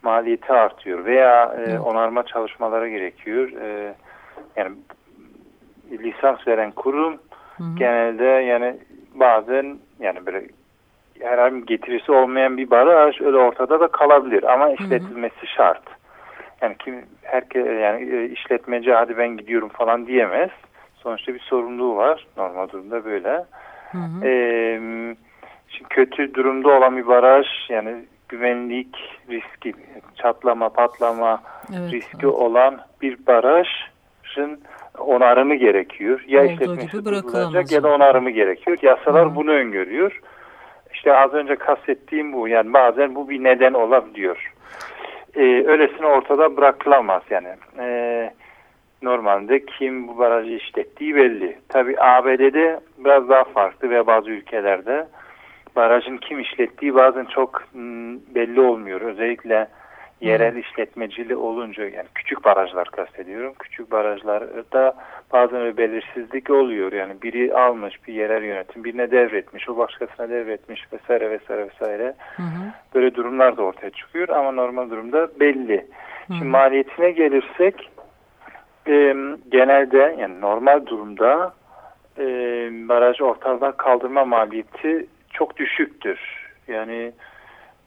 maliyeti 0.01 0.53
artıyor 0.53 1.05
veya 1.05 1.45
e, 1.45 1.79
onarma 1.79 2.25
çalışmaları 2.25 2.89
gerekiyor. 2.89 3.51
E, 3.51 3.93
yani 4.55 4.75
lisans 5.91 6.47
veren 6.47 6.71
kurum 6.71 7.17
Hı 7.59 7.63
genelde 7.75 8.23
yani 8.23 8.75
bazen 9.15 9.77
yani 9.99 10.25
böyle 10.25 10.47
herhangi 11.19 11.65
getirisi 11.65 12.11
olmayan 12.11 12.57
bir 12.57 12.69
baraj 12.69 13.21
öyle 13.21 13.37
ortada 13.37 13.79
da 13.79 13.87
kalabilir 13.87 14.43
ama 14.43 14.69
işletilmesi 14.69 15.41
Hı 15.41 15.45
-hı. 15.45 15.55
şart. 15.55 15.83
Yani 16.61 16.75
kim 16.79 17.05
herkes 17.23 17.65
yani 17.65 18.15
e, 18.15 18.25
işletmeci 18.25 18.93
hadi 18.93 19.17
ben 19.17 19.37
gidiyorum 19.37 19.69
falan 19.69 20.07
diyemez. 20.07 20.49
Sonuçta 20.95 21.33
bir 21.33 21.39
sorumluluğu 21.39 21.95
var. 21.95 22.27
Normal 22.37 22.69
durumda 22.69 23.05
böyle. 23.05 23.45
Hı 23.91 23.97
hı. 23.97 24.25
Ee, 24.25 24.79
şimdi 25.67 25.89
kötü 25.89 26.33
durumda 26.33 26.69
olan 26.69 26.97
bir 26.97 27.07
baraj 27.07 27.47
yani 27.69 28.05
güvenlik 28.29 28.95
riski, 29.29 29.73
çatlama, 30.15 30.69
patlama 30.69 31.41
evet, 31.79 31.91
riski 31.91 32.25
evet. 32.25 32.25
olan 32.25 32.79
bir 33.01 33.27
barajın 33.27 34.59
onarımı 34.99 35.55
gerekiyor. 35.55 36.23
Ya 36.27 36.41
Olduğu 36.41 36.51
işletmesi 36.51 37.05
durdurulacak 37.05 37.71
ya 37.71 37.83
da 37.83 37.87
onarımı 37.95 38.29
gerekiyor. 38.29 38.77
Yasalar 38.81 39.31
Hı. 39.31 39.35
bunu 39.35 39.51
öngörüyor. 39.51 40.21
İşte 40.93 41.15
az 41.15 41.33
önce 41.33 41.55
kastettiğim 41.55 42.33
bu. 42.33 42.47
Yani 42.47 42.73
bazen 42.73 43.15
bu 43.15 43.29
bir 43.29 43.43
neden 43.43 43.73
olabiliyor 43.73 44.53
e, 45.35 45.41
öylesine 45.67 46.05
ortada 46.05 46.57
bırakılamaz 46.57 47.23
yani. 47.29 47.47
E, 47.79 48.33
normalde 49.01 49.65
kim 49.65 50.07
bu 50.07 50.17
barajı 50.17 50.51
işlettiği 50.51 51.15
belli. 51.15 51.57
Tabi 51.69 51.95
ABD'de 51.99 52.79
biraz 52.97 53.29
daha 53.29 53.43
farklı 53.43 53.89
ve 53.89 54.07
bazı 54.07 54.29
ülkelerde 54.29 55.07
barajın 55.75 56.17
kim 56.17 56.39
işlettiği 56.39 56.95
bazen 56.95 57.25
çok 57.25 57.63
m, 57.73 58.17
belli 58.35 58.61
olmuyor. 58.61 59.01
Özellikle 59.01 59.67
yerel 60.21 60.55
işletmecili 60.55 61.35
olunca 61.35 61.83
yani 61.83 62.07
küçük 62.15 62.45
barajlar 62.45 62.87
kastediyorum. 62.87 63.53
Küçük 63.59 63.91
barajlarda 63.91 64.93
bazen 65.33 65.65
bir 65.65 65.77
belirsizlik 65.77 66.49
oluyor. 66.49 66.91
Yani 66.91 67.13
biri 67.21 67.53
almış 67.53 68.07
bir 68.07 68.13
yerel 68.13 68.43
yönetim 68.43 68.83
birine 68.83 69.11
devretmiş, 69.11 69.69
o 69.69 69.77
başkasına 69.77 70.29
devretmiş 70.29 70.87
vesaire 70.93 71.31
vesaire 71.31 71.67
vesaire. 71.67 72.13
Hı 72.35 72.43
Böyle 72.95 73.15
durumlar 73.15 73.57
da 73.57 73.61
ortaya 73.61 73.89
çıkıyor 73.89 74.29
ama 74.29 74.51
normal 74.51 74.89
durumda 74.89 75.27
belli. 75.39 75.77
Hı 76.27 76.33
Şimdi 76.33 76.43
maliyetine 76.45 77.11
gelirsek 77.11 77.89
e, 78.87 79.15
genelde 79.51 80.15
yani 80.19 80.41
normal 80.41 80.85
durumda 80.85 81.53
e, 82.17 82.25
baraj 82.89 83.21
ortadan 83.21 83.71
kaldırma 83.71 84.25
maliyeti 84.25 85.07
çok 85.33 85.57
düşüktür. 85.57 86.19
Yani 86.67 87.11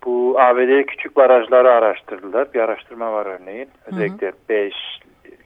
bu 0.04 0.40
ABD 0.40 0.82
küçük 0.86 1.16
barajları 1.16 1.72
araştırdılar. 1.72 2.54
Bir 2.54 2.60
araştırma 2.60 3.12
var 3.12 3.26
örneğin. 3.26 3.68
Özellikle 3.86 4.26
hı 4.26 4.30
hı. 4.30 4.36
5, 4.48 4.74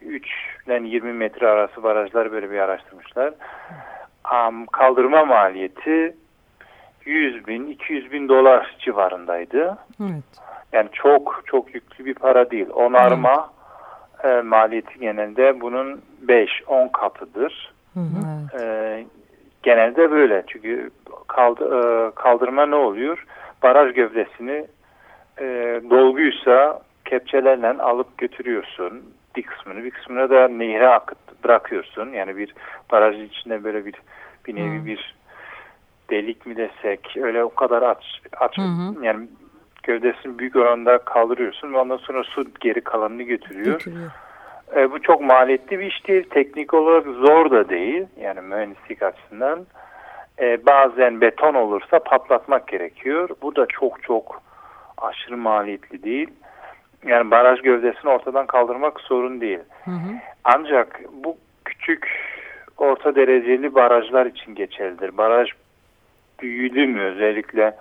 3 0.03 0.27
ile 0.67 0.89
20 0.89 1.13
metre 1.13 1.49
arası 1.49 1.83
barajlar 1.83 2.33
böyle 2.33 2.51
bir 2.51 2.59
araştırmışlar. 2.59 3.35
Um, 4.33 4.67
kaldırma 4.67 5.25
maliyeti 5.25 6.17
100 7.05 7.47
bin, 7.47 7.67
200 7.67 8.13
bin 8.13 8.29
dolar 8.29 8.77
civarındaydı. 8.79 9.79
Evet. 10.01 10.25
Yani 10.73 10.89
çok 10.93 11.43
çok 11.47 11.75
yüklü 11.75 12.05
bir 12.05 12.15
para 12.15 12.51
değil. 12.51 12.67
Onarma 12.75 13.51
e, 14.25 14.41
maliyeti 14.41 14.99
genelde 15.01 15.61
bunun 15.61 16.03
5-10 16.27 16.93
katıdır. 16.93 17.75
Hı 17.95 18.01
hı. 18.01 18.63
E, 18.63 19.05
genelde 19.63 20.11
böyle. 20.11 20.45
Çünkü 20.47 20.91
kaldı, 21.27 21.65
e, 21.65 22.15
kaldırma 22.15 22.67
ne 22.67 22.75
oluyor? 22.75 23.27
Baraj 23.67 23.95
gövdesini 23.95 24.67
e, 25.41 25.45
dolguysa 25.91 26.81
kepçelerle 27.05 27.69
alıp 27.69 28.19
götürüyorsun 28.19 29.03
bir 29.37 29.43
kısmını. 29.43 29.85
Bir 29.85 29.91
kısmını 29.91 30.31
da 30.31 30.49
nehre 30.49 30.89
akıt 30.89 31.45
bırakıyorsun. 31.45 32.13
Yani 32.13 32.37
bir 32.37 32.55
barajın 32.93 33.25
içinde 33.25 33.65
böyle 33.65 33.87
bir 33.87 33.95
bir 34.47 34.55
nevi 34.55 34.79
hmm. 34.79 34.87
bir 34.87 35.17
delik 36.11 36.47
mi 36.47 36.57
desek 36.57 37.17
öyle 37.17 37.45
o 37.45 37.55
kadar 37.55 37.83
aç, 37.83 38.05
aç 38.37 38.57
hmm. 38.57 39.03
yani 39.03 39.29
gövdesini 39.83 40.39
büyük 40.39 40.57
oranda 40.57 40.99
kaldırıyorsun 40.99 41.73
ve 41.73 41.79
ondan 41.79 41.97
sonra 41.97 42.25
su 42.25 42.45
geri 42.61 42.81
kalanını 42.81 43.23
götürüyor. 43.23 43.73
götürüyor. 43.73 44.11
E, 44.77 44.93
bu 44.93 45.03
çok 45.03 45.21
maliyetli 45.21 45.79
bir 45.79 45.87
iş 45.87 46.07
değil. 46.09 46.25
Teknik 46.31 46.75
olarak 46.75 47.05
zor 47.05 47.51
da 47.51 47.69
değil. 47.69 48.07
Yani 48.21 48.41
mühendislik 48.41 49.03
açısından 49.03 49.67
e, 50.41 50.67
bazen 50.67 51.21
beton 51.21 51.55
olursa 51.55 51.99
patlatmak 51.99 52.69
gerekiyor. 52.69 53.29
Bu 53.43 53.57
da 53.57 53.67
çok 53.67 54.03
çok 54.03 54.43
aşırı 54.99 55.37
maliyetli 55.37 56.03
değil. 56.03 56.31
Yani 57.07 57.31
baraj 57.31 57.61
gövdesini 57.61 58.11
ortadan 58.11 58.47
kaldırmak 58.47 59.01
sorun 59.01 59.41
değil. 59.41 59.59
Hı 59.85 59.91
hı. 59.91 60.11
Ancak 60.45 61.01
bu 61.13 61.37
küçük 61.65 62.09
orta 62.79 63.15
dereceli 63.15 63.75
barajlar 63.75 64.27
için 64.27 64.55
geçerlidir. 64.55 65.17
Baraj 65.17 65.49
büyüdü 66.43 66.87
mü 66.87 67.03
özellikle 67.03 67.77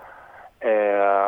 e, 0.60 0.70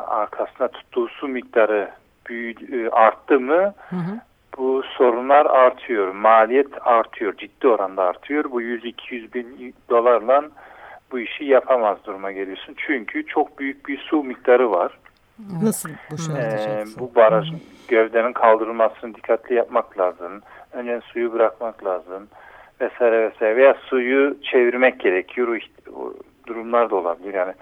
arkasına 0.07 0.69
tuttuğu 0.69 1.09
su 1.09 1.29
miktarı 1.29 1.91
büyüdü, 2.29 2.87
e, 2.87 2.91
arttı 2.91 3.41
mı 3.41 3.75
hı 3.91 3.97
hı. 3.97 4.21
bu 4.59 4.83
sorunlar 4.83 5.47
artıyor. 5.47 6.15
Maliyet 6.15 6.87
artıyor. 6.87 7.37
Ciddi 7.37 7.69
oranda 7.69 8.03
artıyor. 8.03 8.45
Bu 8.51 8.63
100-200 8.63 9.35
bin 9.35 9.75
dolarla 9.91 10.45
bu 11.13 11.19
işi 11.19 11.45
yapamaz 11.45 11.99
duruma 12.05 12.33
geliyorsun. 12.33 12.75
Çünkü 12.87 13.27
çok 13.27 13.59
büyük 13.59 13.89
bir 13.89 13.99
su 13.99 14.25
miktarı 14.25 14.71
var. 14.71 14.99
Nasıl 15.63 15.91
boşaltacaksın? 16.13 16.71
Ee, 16.71 17.01
bu 17.01 17.15
baraj 17.15 17.49
gövdenin 17.89 18.33
kaldırılmasını 18.33 19.15
dikkatli 19.15 19.55
yapmak 19.55 19.99
lazım. 19.99 20.43
Önce 20.73 21.01
suyu 21.13 21.33
bırakmak 21.33 21.85
lazım. 21.85 22.29
Vesaire 22.81 23.31
vesaire. 23.31 23.57
Veya 23.57 23.75
suyu 23.75 24.37
çevirmek 24.43 25.01
gerekiyor. 25.01 25.61
Durumlar 26.47 26.91
da 26.91 26.97
olabilir. 26.97 27.35
Yani 27.35 27.53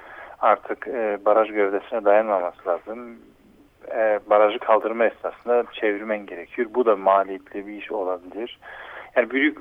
artık 0.40 0.88
e, 0.88 1.18
baraj 1.24 1.48
gövdesine 1.48 2.04
dayanmaması 2.04 2.68
lazım. 2.68 3.16
E, 3.94 4.20
barajı 4.30 4.58
kaldırma 4.58 5.04
esnasında 5.04 5.64
çevirmen 5.72 6.26
gerekiyor. 6.26 6.68
Bu 6.74 6.86
da 6.86 6.96
maliyetli 6.96 7.66
bir 7.66 7.72
iş 7.72 7.92
olabilir. 7.92 8.58
Yani 9.16 9.30
büyük 9.30 9.58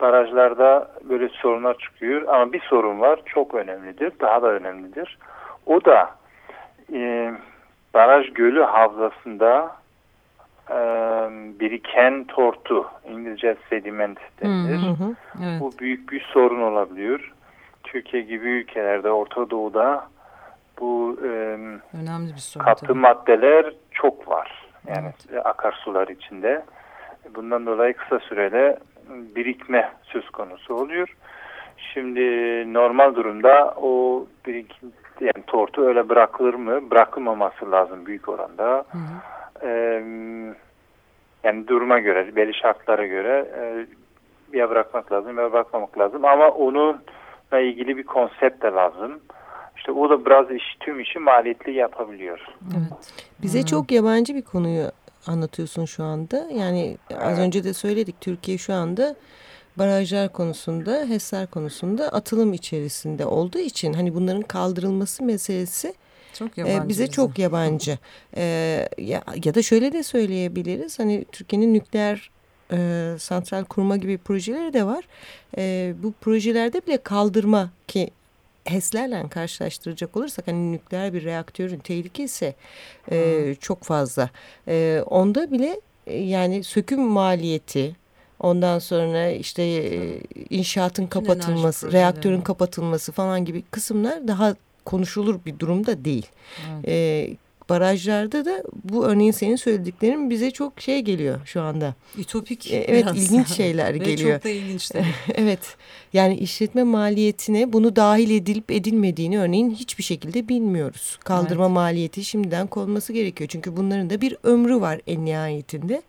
barajlarda 0.00 0.90
böyle 1.02 1.28
sorunlar 1.28 1.78
çıkıyor. 1.78 2.22
Ama 2.28 2.52
bir 2.52 2.60
sorun 2.60 3.00
var 3.00 3.20
çok 3.26 3.54
önemlidir 3.54 4.12
daha 4.20 4.42
da 4.42 4.46
önemlidir. 4.46 5.18
O 5.66 5.84
da 5.84 6.10
e, 6.92 7.32
baraj 7.94 8.32
gölü 8.32 8.62
havzasında 8.62 9.76
e, 10.70 10.76
biriken 11.60 12.24
tortu 12.24 12.86
İngilizce 13.10 13.56
sediment 13.70 14.18
denilir 14.42 14.80
evet. 15.44 15.60
bu 15.60 15.72
büyük 15.78 16.12
bir 16.12 16.20
sorun 16.20 16.62
olabiliyor. 16.62 17.32
Türkiye 17.84 18.22
gibi 18.22 18.48
ülkelerde 18.48 19.10
Orta 19.10 19.50
Doğu'da 19.50 20.06
bu 20.80 21.18
e, 21.24 21.28
önemli 22.02 22.34
bir 22.34 22.38
sorun 22.38 22.64
katı 22.64 22.86
tabii. 22.86 22.98
maddeler 22.98 23.72
çok 23.90 24.28
var. 24.28 24.64
Yani 24.86 25.12
evet. 25.32 25.46
akarsular 25.46 26.08
içinde. 26.08 26.64
Bundan 27.34 27.66
dolayı 27.66 27.94
kısa 27.94 28.18
sürede 28.18 28.78
birikme 29.36 29.92
söz 30.02 30.30
konusu 30.30 30.74
oluyor. 30.74 31.16
Şimdi 31.76 32.20
normal 32.74 33.14
durumda 33.14 33.74
o 33.76 34.24
birikim 34.46 34.92
yani 35.20 35.44
tortu 35.46 35.82
öyle 35.82 36.08
bırakılır 36.08 36.54
mı? 36.54 36.90
Bırakılmaması 36.90 37.70
lazım 37.70 38.06
büyük 38.06 38.28
oranda. 38.28 38.84
Hı 38.90 38.98
hı. 38.98 39.66
Ee, 39.66 40.04
yani 41.44 41.68
duruma 41.68 41.98
göre, 41.98 42.36
belli 42.36 42.54
şartlara 42.54 43.06
göre 43.06 43.50
e, 43.58 43.86
ya 44.58 44.70
bırakmak 44.70 45.12
lazım 45.12 45.38
ya 45.38 45.52
bırakmamak 45.52 45.98
lazım. 45.98 46.24
Ama 46.24 46.48
onunla 46.48 47.60
ilgili 47.60 47.96
bir 47.96 48.02
konsept 48.02 48.62
de 48.62 48.66
lazım. 48.66 49.20
İşte 49.76 49.92
o 49.92 50.10
da 50.10 50.26
biraz 50.26 50.50
iş, 50.50 50.64
tüm 50.80 51.00
işi 51.00 51.18
maliyetli 51.18 51.72
yapabiliyor. 51.72 52.46
Evet. 52.64 53.14
Bize 53.42 53.58
hmm. 53.58 53.66
çok 53.66 53.92
yabancı 53.92 54.34
bir 54.34 54.42
konuyu 54.42 54.84
anlatıyorsun 55.26 55.84
şu 55.84 56.04
anda. 56.04 56.48
Yani 56.54 56.98
az 57.18 57.38
önce 57.38 57.64
de 57.64 57.74
söyledik 57.74 58.20
Türkiye 58.20 58.58
şu 58.58 58.74
anda 58.74 59.16
barajlar 59.76 60.32
konusunda, 60.32 61.04
HES'ler 61.08 61.46
konusunda 61.46 62.08
atılım 62.08 62.52
içerisinde 62.52 63.26
olduğu 63.26 63.58
için 63.58 63.92
hani 63.92 64.14
bunların 64.14 64.42
kaldırılması 64.42 65.24
meselesi 65.24 65.94
çok 66.34 66.58
e, 66.58 66.88
bize 66.88 67.06
çok 67.06 67.38
yabancı. 67.38 67.98
E, 68.36 68.42
ya, 68.98 69.22
ya 69.44 69.54
da 69.54 69.62
şöyle 69.62 69.92
de 69.92 70.02
söyleyebiliriz. 70.02 70.98
Hani 70.98 71.24
Türkiye'nin 71.32 71.74
nükleer 71.74 72.30
e, 72.72 73.10
santral 73.18 73.64
kurma 73.64 73.96
gibi 73.96 74.18
projeleri 74.18 74.72
de 74.72 74.86
var. 74.86 75.04
E, 75.58 75.94
bu 76.02 76.12
projelerde 76.12 76.86
bile 76.86 76.96
kaldırma 76.96 77.70
ki 77.88 78.10
HES'lerle 78.64 79.28
karşılaştıracak 79.28 80.16
olursak 80.16 80.46
hani 80.46 80.72
nükleer 80.72 81.12
bir 81.12 81.24
reaktörün 81.24 81.78
tehlikesi 81.78 82.54
e, 83.10 83.54
çok 83.60 83.82
fazla. 83.82 84.30
E, 84.68 85.02
onda 85.06 85.50
bile 85.50 85.80
e, 86.06 86.16
yani 86.16 86.64
söküm 86.64 87.00
maliyeti 87.00 87.96
Ondan 88.40 88.78
sonra 88.78 89.30
işte 89.30 89.62
e, 89.62 90.20
inşaatın 90.50 91.06
kapatılması, 91.06 91.92
reaktörün 91.92 92.40
kapatılması 92.40 93.12
falan 93.12 93.44
gibi 93.44 93.62
kısımlar 93.62 94.28
daha 94.28 94.54
konuşulur 94.84 95.44
bir 95.46 95.58
durumda 95.58 96.04
değil. 96.04 96.26
Evet. 96.70 96.88
E, 96.88 97.36
barajlarda 97.68 98.44
da 98.44 98.62
bu 98.84 99.06
örneğin 99.06 99.30
senin 99.30 99.56
söylediklerin 99.56 100.30
bize 100.30 100.50
çok 100.50 100.80
şey 100.80 101.00
geliyor 101.00 101.40
şu 101.44 101.60
anda. 101.60 101.94
Ütopik. 102.18 102.72
E, 102.72 102.76
evet 102.76 103.04
biraz. 103.04 103.24
ilginç 103.24 103.48
şeyler 103.48 103.94
geliyor. 103.94 104.30
Ve 104.30 104.34
çok 104.34 104.44
da 104.44 104.48
ilginç. 104.48 104.90
evet 105.34 105.76
yani 106.12 106.36
işletme 106.36 106.82
maliyetine 106.82 107.72
bunu 107.72 107.96
dahil 107.96 108.30
edilip 108.30 108.70
edilmediğini 108.70 109.38
örneğin 109.38 109.70
hiçbir 109.70 110.02
şekilde 110.02 110.48
bilmiyoruz. 110.48 111.18
Kaldırma 111.24 111.64
evet. 111.64 111.74
maliyeti 111.74 112.24
şimdiden 112.24 112.66
konması 112.66 113.12
gerekiyor. 113.12 113.48
Çünkü 113.48 113.76
bunların 113.76 114.10
da 114.10 114.20
bir 114.20 114.36
ömrü 114.42 114.80
var 114.80 115.00
en 115.06 115.24
nihayetinde 115.24 116.02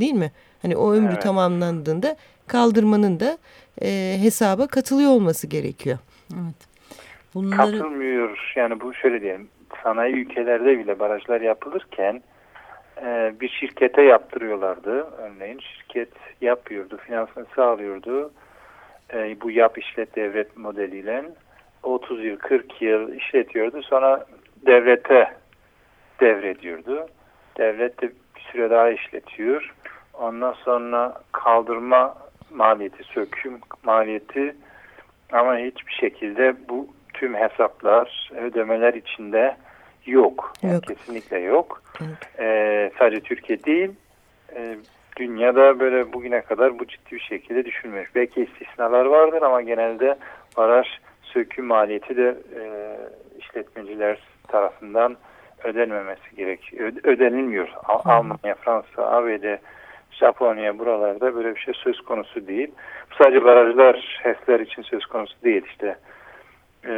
değil 0.00 0.14
mi? 0.14 0.32
Hani 0.62 0.76
o 0.76 0.92
ömrü 0.92 1.12
evet. 1.12 1.22
tamamlandığında 1.22 2.16
kaldırmanın 2.46 3.20
da 3.20 3.38
e, 3.82 4.18
hesaba 4.20 4.66
katılıyor 4.66 5.10
olması 5.10 5.46
gerekiyor. 5.46 5.98
Evet. 6.34 6.68
Bunları... 7.34 7.78
Katılmıyor 7.78 8.52
yani 8.56 8.80
bu 8.80 8.94
şöyle 8.94 9.20
diyelim 9.20 9.48
sanayi 9.82 10.14
ülkelerde 10.14 10.78
bile 10.78 10.98
barajlar 10.98 11.40
yapılırken 11.40 12.22
e, 13.02 13.32
bir 13.40 13.48
şirkete 13.48 14.02
yaptırıyorlardı. 14.02 15.06
Örneğin 15.18 15.58
şirket 15.58 16.08
yapıyordu, 16.40 16.96
finansını 17.06 17.46
sağlıyordu. 17.56 18.32
E, 19.14 19.40
bu 19.40 19.50
yap 19.50 19.78
işlet 19.78 20.16
devlet 20.16 20.56
modeliyle 20.56 21.24
30 21.82 22.24
yıl, 22.24 22.36
40 22.36 22.82
yıl 22.82 23.12
işletiyordu. 23.12 23.82
Sonra 23.82 24.26
devlete 24.66 25.32
devrediyordu. 26.20 27.06
Devlet 27.58 28.02
de 28.02 28.08
bir 28.36 28.40
süre 28.40 28.70
daha 28.70 28.90
işletiyor. 28.90 29.74
Ondan 30.14 30.52
sonra 30.52 31.14
kaldırma 31.32 32.14
maliyeti, 32.50 33.04
söküm 33.04 33.58
maliyeti 33.82 34.56
ama 35.32 35.56
hiçbir 35.56 35.92
şekilde 35.92 36.56
bu 36.68 36.88
tüm 37.14 37.34
hesaplar, 37.34 38.30
ödemeler 38.36 38.94
içinde 38.94 39.56
yok. 40.10 40.52
Yani 40.62 40.74
yok. 40.74 40.82
Kesinlikle 40.82 41.38
yok. 41.38 41.82
Evet. 42.00 42.38
Ee, 42.38 42.90
sadece 42.98 43.20
Türkiye 43.20 43.64
değil, 43.64 43.90
e, 44.56 44.76
dünyada 45.16 45.80
böyle 45.80 46.12
bugüne 46.12 46.40
kadar 46.40 46.78
bu 46.78 46.86
ciddi 46.86 47.14
bir 47.14 47.20
şekilde 47.20 47.64
düşünmüş. 47.64 48.14
Belki 48.14 48.42
istisnalar 48.44 49.04
vardır 49.04 49.42
ama 49.42 49.62
genelde 49.62 50.18
baraj 50.56 50.86
söküm 51.22 51.64
maliyeti 51.64 52.16
de 52.16 52.36
e, 52.60 52.62
işletmeciler 53.38 54.18
tarafından 54.48 55.16
ödenmemesi 55.64 56.36
gerekiyor. 56.36 56.92
Ödenilmiyor. 57.04 57.68
Al 57.84 58.00
Almanya, 58.04 58.54
Fransa, 58.54 59.10
ABD, 59.10 59.58
Japonya 60.10 60.78
buralarda 60.78 61.34
böyle 61.34 61.54
bir 61.54 61.60
şey 61.60 61.74
söz 61.74 62.00
konusu 62.00 62.46
değil. 62.46 62.70
Sadece 63.18 63.44
barajlar, 63.44 64.20
HES'ler 64.22 64.60
için 64.60 64.82
söz 64.82 65.06
konusu 65.06 65.34
değil. 65.44 65.62
İşte 65.66 65.96
e, 66.84 66.94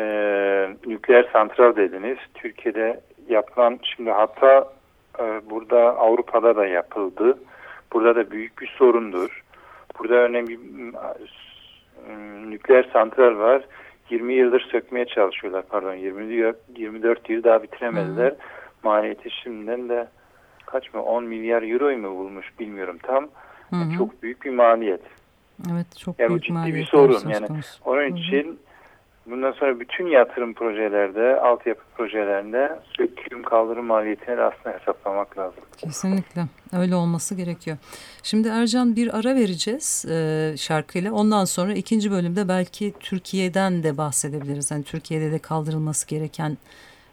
nükleer 0.86 1.28
santral 1.32 1.76
dediniz. 1.76 2.18
Türkiye'de 2.34 3.00
yapılan 3.28 3.80
şimdi 3.82 4.10
hatta 4.10 4.72
e, 5.18 5.40
burada 5.50 5.98
Avrupa'da 5.98 6.56
da 6.56 6.66
yapıldı. 6.66 7.38
Burada 7.92 8.16
da 8.16 8.30
büyük 8.30 8.60
bir 8.60 8.66
sorundur. 8.66 9.44
Burada 9.98 10.14
örneğin 10.14 10.48
bir 10.48 10.58
nükleer 12.50 12.90
santral 12.92 13.38
var. 13.38 13.62
20 14.10 14.34
yıldır 14.34 14.60
sökmeye 14.60 15.06
çalışıyorlar. 15.06 15.62
Pardon 15.68 15.94
20 15.94 16.54
24 16.76 17.30
yıl 17.30 17.42
daha 17.42 17.62
bitiremediler. 17.62 18.30
Hı. 18.30 18.36
Maliyeti 18.82 19.30
şimdiden 19.30 19.88
de 19.88 20.08
kaç 20.66 20.94
mı 20.94 21.02
10 21.02 21.24
milyar 21.24 21.62
euroyu 21.62 21.98
mu 21.98 22.18
bulmuş 22.18 22.46
bilmiyorum 22.58 22.98
tam. 23.02 23.28
Hı 23.70 23.76
hı. 23.76 23.98
Çok 23.98 24.22
büyük 24.22 24.44
bir 24.44 24.50
maliyet. 24.50 25.00
Evet 25.72 25.96
çok 25.98 26.20
yani 26.20 26.28
büyük 26.28 26.44
ciddi 26.44 26.74
bir 26.74 26.84
sorun 26.84 27.28
yani. 27.28 27.46
Onun 27.84 28.16
için 28.16 28.60
Bundan 29.26 29.52
sonra 29.52 29.80
bütün 29.80 30.06
yatırım 30.06 30.54
projelerde, 30.54 31.40
altyapı 31.40 31.80
projelerinde 31.96 32.80
söküm 32.96 33.42
kaldırım 33.42 33.86
maliyetini 33.86 34.40
aslında 34.40 34.78
hesaplamak 34.78 35.38
lazım. 35.38 35.62
Kesinlikle 35.76 36.42
öyle 36.72 36.94
olması 36.94 37.34
gerekiyor. 37.34 37.76
Şimdi 38.22 38.48
Ercan 38.48 38.96
bir 38.96 39.18
ara 39.18 39.34
vereceğiz 39.34 40.06
e, 40.10 40.54
şarkıyla. 40.56 41.12
Ondan 41.12 41.44
sonra 41.44 41.72
ikinci 41.72 42.10
bölümde 42.10 42.48
belki 42.48 42.94
Türkiye'den 43.00 43.82
de 43.82 43.98
bahsedebiliriz. 43.98 44.70
Yani 44.70 44.84
Türkiye'de 44.84 45.32
de 45.32 45.38
kaldırılması 45.38 46.08
gereken 46.08 46.58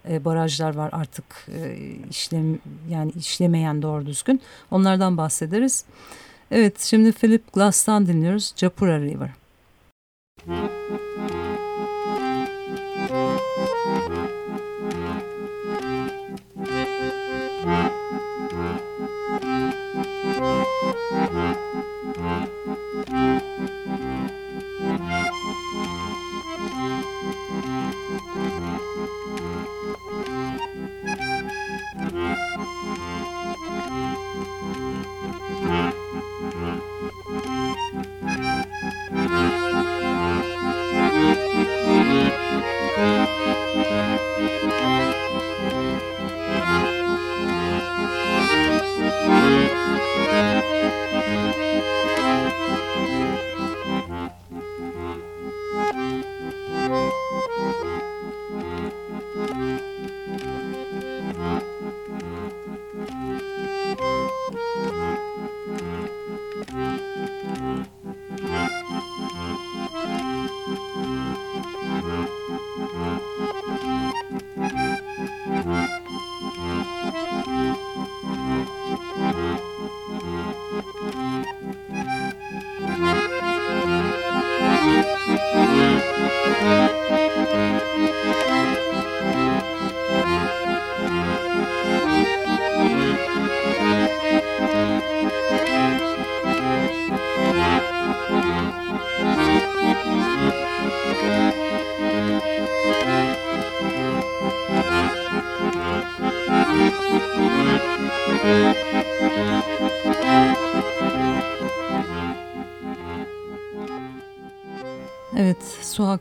e, 0.09 0.25
barajlar 0.25 0.75
var 0.75 0.89
artık 0.91 1.25
e, 1.47 1.75
işlem 2.09 2.59
yani 2.89 3.11
işlemeyen 3.11 3.81
doğru 3.81 4.05
düzgün. 4.05 4.41
Onlardan 4.71 5.17
bahsederiz. 5.17 5.85
Evet 6.51 6.79
şimdi 6.79 7.11
Philip 7.11 7.53
Glass'tan 7.53 8.07
dinliyoruz. 8.07 8.53
Japura 8.57 8.99
River. 8.99 9.29
Müzik 10.45 11.36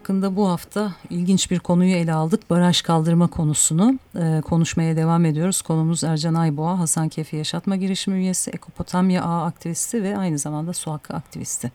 hakkında 0.06 0.36
bu 0.36 0.48
hafta 0.48 0.92
ilginç 1.10 1.50
bir 1.50 1.58
konuyu 1.58 1.94
ele 1.94 2.12
aldık. 2.12 2.50
Baraj 2.50 2.82
kaldırma 2.82 3.26
konusunu 3.26 3.98
e, 4.18 4.40
konuşmaya 4.40 4.96
devam 4.96 5.24
ediyoruz. 5.24 5.62
Konumuz 5.62 6.04
Ercan 6.04 6.34
Ayboğa, 6.34 6.78
Hasan 6.78 7.08
Kefi 7.08 7.36
Yaşatma 7.36 7.76
Girişimi 7.76 8.16
üyesi, 8.16 8.50
Ekopotamya 8.50 9.24
Ağı 9.24 9.44
aktivisti 9.44 10.02
ve 10.02 10.16
aynı 10.18 10.38
zamanda 10.38 10.72
su 10.72 10.92
hakkı 10.92 11.14
aktivisti. 11.14 11.72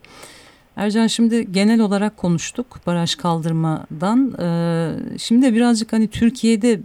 Ercan 0.75 1.07
şimdi 1.07 1.51
genel 1.51 1.79
olarak 1.79 2.17
konuştuk 2.17 2.79
baraj 2.87 3.15
kaldırmadan. 3.15 4.35
Ee, 4.39 5.17
şimdi 5.17 5.53
birazcık 5.53 5.93
hani 5.93 6.07
Türkiye'de 6.07 6.71
e, 6.73 6.79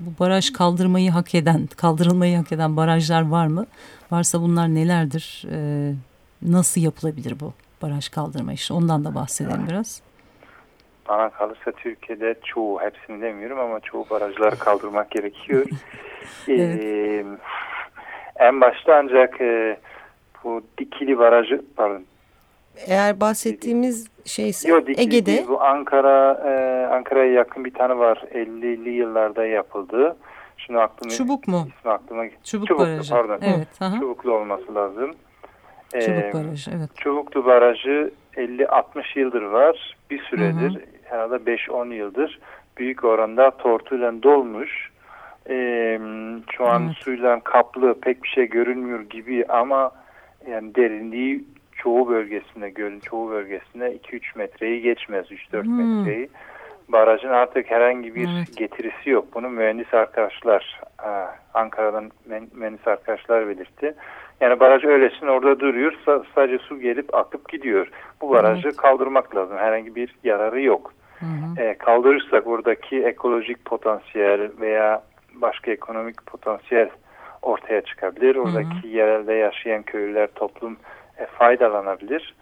bu 0.00 0.10
baraj 0.18 0.52
kaldırmayı 0.52 1.10
hak 1.10 1.34
eden, 1.34 1.68
kaldırılmayı 1.76 2.36
hak 2.36 2.52
eden 2.52 2.76
barajlar 2.76 3.22
var 3.22 3.46
mı? 3.46 3.66
Varsa 4.10 4.40
bunlar 4.40 4.74
nelerdir? 4.74 5.44
Ee, 5.50 5.94
nasıl 6.42 6.80
yapılabilir 6.80 7.40
bu 7.40 7.52
baraj 7.82 8.08
kaldırma 8.08 8.52
işi? 8.52 8.72
Ondan 8.72 9.04
da 9.04 9.14
bahsedelim 9.14 9.68
biraz 9.68 10.07
bana 11.08 11.30
kalırsa 11.30 11.72
Türkiye'de 11.72 12.34
çoğu, 12.44 12.80
hepsini 12.80 13.22
demiyorum 13.22 13.58
ama 13.58 13.80
çoğu 13.80 14.06
barajları 14.10 14.58
kaldırmak 14.58 15.10
gerekiyor. 15.10 15.66
evet. 16.48 16.80
ee, 16.82 17.24
en 18.36 18.60
başta 18.60 18.96
ancak 18.96 19.40
e, 19.40 19.76
bu 20.44 20.62
Dikili 20.78 21.18
Barajı, 21.18 21.62
pardon 21.76 22.04
eğer 22.86 23.20
bahsettiğimiz 23.20 24.08
şeyse 24.24 24.68
Yok, 24.68 24.86
Dikili 24.86 25.02
Ege'de. 25.02 25.26
değil. 25.26 25.48
Bu 25.48 25.62
Ankara, 25.62 26.32
e, 26.32 26.86
Ankara'ya 26.94 27.32
yakın 27.32 27.64
bir 27.64 27.74
tane 27.74 27.98
var. 27.98 28.22
50'li 28.34 28.90
yıllarda 28.90 29.46
yapıldı. 29.46 30.16
Şimdi 30.56 30.80
aklıma, 30.80 31.10
Çubuk 31.10 31.48
mu? 31.48 31.68
ismi 31.78 31.90
aklıma 31.90 32.24
Çubuk 32.44 32.68
Çubuklu, 32.68 32.78
Barajı. 32.84 33.10
pardon. 33.10 33.38
Evet. 33.42 33.68
aha. 33.82 33.98
Çubuklu 33.98 34.32
olması 34.32 34.74
lazım. 34.74 35.14
Çubuk 35.92 36.34
Barajı. 36.34 36.70
Evet. 36.70 36.90
Çubuklu 36.96 37.46
Barajı 37.46 38.10
50-60 38.36 39.18
yıldır 39.18 39.42
var. 39.42 39.96
Bir 40.10 40.22
süredir, 40.22 40.74
Hı 40.74 40.97
herhalde 41.10 41.34
5-10 41.56 41.94
yıldır 41.94 42.38
büyük 42.76 43.04
oranda 43.04 43.50
tortuyla 43.50 44.22
dolmuş. 44.22 44.90
Ee, 45.50 45.98
şu 46.52 46.66
an 46.66 46.82
Evet. 46.86 46.96
suyla 46.96 47.40
kaplı 47.40 48.00
pek 48.00 48.22
bir 48.22 48.28
şey 48.28 48.46
görünmüyor 48.48 49.00
gibi 49.00 49.44
ama 49.48 49.90
yani 50.50 50.74
derinliği 50.74 51.44
çoğu 51.76 52.08
bölgesinde, 52.08 52.70
gölün 52.70 53.00
çoğu 53.00 53.30
bölgesinde 53.30 53.94
2-3 53.96 54.38
metreyi 54.38 54.82
geçmez, 54.82 55.26
3-4 55.32 55.64
Hmm. 55.66 55.98
metreyi. 55.98 56.28
Barajın 56.88 57.28
artık 57.28 57.70
herhangi 57.70 58.14
bir 58.14 58.28
Evet. 58.38 58.56
getirisi 58.56 59.10
yok. 59.10 59.24
Bunu 59.34 59.48
mühendis 59.48 59.94
arkadaşlar, 59.94 60.80
e, 61.04 61.10
Ankara'dan 61.54 62.10
mühendis 62.54 62.86
arkadaşlar 62.88 63.48
belirtti. 63.48 63.94
Yani 64.40 64.60
baraj 64.60 64.84
öylesine 64.84 65.30
orada 65.30 65.60
duruyor. 65.60 65.92
Sa- 66.06 66.24
sadece 66.34 66.58
su 66.58 66.80
gelip 66.80 67.14
akıp 67.14 67.48
gidiyor. 67.48 67.90
Bu 68.20 68.30
barajı 68.30 68.68
Evet. 68.68 68.76
kaldırmak 68.76 69.36
lazım. 69.36 69.56
Herhangi 69.56 69.94
bir 69.94 70.14
yararı 70.24 70.62
yok. 70.62 70.92
Hı 71.20 71.26
hı. 71.26 71.62
E, 71.62 71.78
kaldırırsak 71.78 72.46
oradaki 72.46 73.04
ekolojik 73.04 73.64
potansiyel 73.64 74.50
veya 74.60 75.02
başka 75.34 75.70
ekonomik 75.70 76.26
potansiyel 76.26 76.88
ortaya 77.42 77.80
çıkabilir. 77.80 78.36
Oradaki 78.36 78.88
yerelde 78.88 79.34
yaşayan 79.34 79.82
köylüler, 79.82 80.28
toplum 80.34 80.76
e, 81.18 81.26
faydalanabilir. 81.26 82.34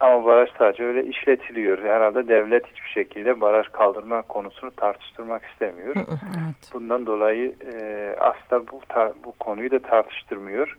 Ama 0.00 0.24
baraj 0.24 0.50
sadece 0.58 0.84
öyle 0.84 1.04
işletiliyor. 1.04 1.78
Herhalde 1.84 2.28
devlet 2.28 2.66
hiçbir 2.66 2.90
şekilde 2.90 3.40
baraj 3.40 3.66
kaldırma 3.68 4.22
konusunu 4.22 4.70
tartıştırmak 4.70 5.42
istemiyor. 5.44 5.94
Evet. 5.96 6.70
Bundan 6.74 7.06
dolayı 7.06 7.54
e, 7.72 8.14
aslında 8.20 8.68
bu 8.72 8.80
bu 9.24 9.32
konuyu 9.32 9.70
da 9.70 9.78
tartıştırmıyor. 9.78 10.76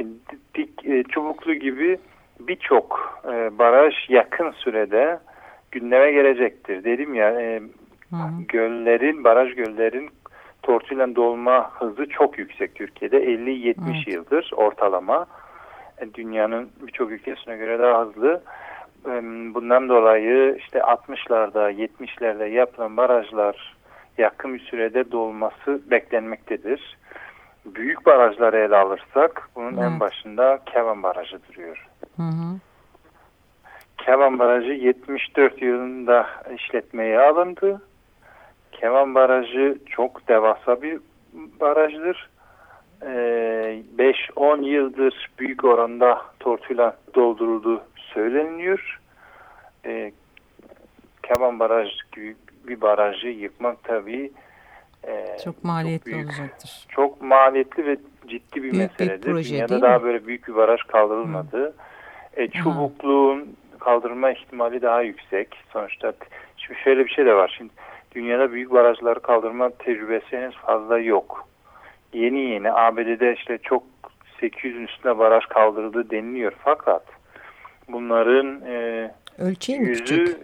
E, 0.00 0.06
dik, 0.54 0.86
e, 0.86 1.02
çubuklu 1.02 1.54
gibi 1.54 1.98
birçok 2.40 3.20
e, 3.24 3.58
baraj 3.58 3.94
yakın 4.08 4.50
sürede 4.50 5.18
gündeme 5.72 6.12
gelecektir. 6.12 6.84
Dedim 6.84 7.14
ya 7.14 7.40
e, 7.40 7.60
Hı 8.10 8.16
hı. 8.16 8.42
göllerin, 8.48 9.24
baraj 9.24 9.54
göllerin 9.54 10.10
tortuyla 10.62 11.16
dolma 11.16 11.70
hızı 11.74 12.06
çok 12.08 12.38
yüksek 12.38 12.74
Türkiye'de. 12.74 13.24
50-70 13.24 13.74
Evet. 13.96 14.08
yıldır 14.08 14.50
ortalama. 14.56 15.26
E, 15.98 16.14
dünyanın 16.14 16.70
birçok 16.86 17.10
ülkesine 17.10 17.56
göre 17.56 17.78
daha 17.78 18.04
hızlı. 18.04 18.42
E, 19.06 19.10
bundan 19.54 19.88
dolayı 19.88 20.56
işte 20.58 20.78
60'larda, 20.78 21.72
70'lerde 21.72 22.48
yapılan 22.48 22.96
barajlar 22.96 23.76
yakın 24.18 24.54
bir 24.54 24.60
sürede 24.60 25.12
dolması 25.12 25.80
beklenmektedir. 25.90 26.98
Büyük 27.66 28.06
barajları 28.06 28.56
ele 28.56 28.76
alırsak 28.76 29.48
bunun 29.56 29.76
en 29.76 29.90
Evet. 29.90 30.00
başında 30.00 30.58
Kevan 30.66 31.02
Barajı 31.02 31.38
duruyor. 31.48 31.86
Hı 32.16 32.22
hı. 32.22 32.58
Kevan 33.98 34.38
Barajı 34.38 34.72
74 34.72 35.62
yılında 35.62 36.26
işletmeye 36.56 37.20
alındı. 37.20 37.82
Kevan 38.72 39.14
Barajı 39.14 39.78
çok 39.90 40.28
devasa 40.28 40.82
bir 40.82 40.98
barajdır. 41.60 42.30
Ee, 43.02 43.82
5-10 43.98 44.64
yıldır 44.64 45.30
büyük 45.38 45.64
oranda 45.64 46.22
tortuyla 46.40 46.96
doldurulduğu 47.14 47.82
söyleniyor. 47.96 49.00
Ee, 49.86 50.12
Kevan 51.22 51.58
Barajı 51.60 51.96
gibi 52.12 52.36
bir 52.68 52.80
barajı 52.80 53.28
yıkmak 53.28 53.84
tabii 53.84 54.32
e, 55.06 55.36
Çok 55.44 55.64
maliyetli 55.64 56.12
büyük. 56.12 56.26
olacaktır. 56.28 56.86
çok 56.88 57.22
maliyetli 57.22 57.86
ve 57.86 57.96
ciddi 58.26 58.56
bir 58.56 58.62
Büyük 58.62 58.74
bir 58.74 58.78
meseledir. 58.78 59.30
proje, 59.32 59.54
Dünyada 59.54 59.82
daha 59.82 59.98
mi? 59.98 60.04
böyle 60.04 60.26
büyük 60.26 60.48
bir 60.48 60.54
baraj 60.54 60.80
kaldırılmadı. 60.82 61.74
E, 62.36 62.48
çubukluğun 62.48 63.56
kaldırma 63.78 64.30
ihtimali 64.32 64.82
daha 64.82 65.02
yüksek. 65.02 65.56
Sonuçta 65.72 66.12
şimdi 66.56 66.80
şöyle 66.80 67.04
bir 67.04 67.10
şey 67.10 67.26
de 67.26 67.34
var. 67.34 67.54
Şimdi 67.58 67.72
dünyada 68.14 68.52
büyük 68.52 68.70
barajları 68.72 69.20
kaldırma 69.20 69.70
tecrübesi 69.70 70.36
henüz 70.38 70.56
fazla 70.56 70.98
yok. 70.98 71.48
Yeni 72.12 72.40
yeni 72.40 72.72
ABD'de 72.72 73.34
işte 73.34 73.58
çok 73.62 73.82
800'ün 74.40 74.84
üstünde 74.86 75.18
baraj 75.18 75.44
kaldırıldı 75.44 76.10
deniliyor. 76.10 76.52
Fakat 76.64 77.02
bunların 77.88 78.62
e, 78.66 79.10
Ölçeği 79.38 79.80
mi 79.80 79.86
küçük? 79.92 80.18
yüzü 80.18 80.38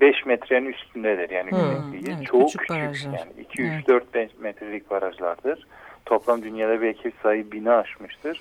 5 0.00 0.26
metrenin 0.26 0.72
üstündedir. 0.72 1.30
Yani 1.30 1.50
Hı, 1.50 1.56
yüksekliği. 1.56 2.16
evet, 2.16 2.26
Çok 2.26 2.40
küçük 2.46 2.60
küçük. 2.60 2.76
barajlar. 2.76 3.18
Yani 3.18 3.30
2 3.40 3.62
3 3.62 3.88
4 3.88 4.14
5 4.14 4.30
metrelik 4.38 4.90
barajlardır. 4.90 5.66
Toplam 6.06 6.42
dünyada 6.42 6.82
belki 6.82 7.12
sayı 7.22 7.52
bini 7.52 7.70
aşmıştır. 7.70 8.40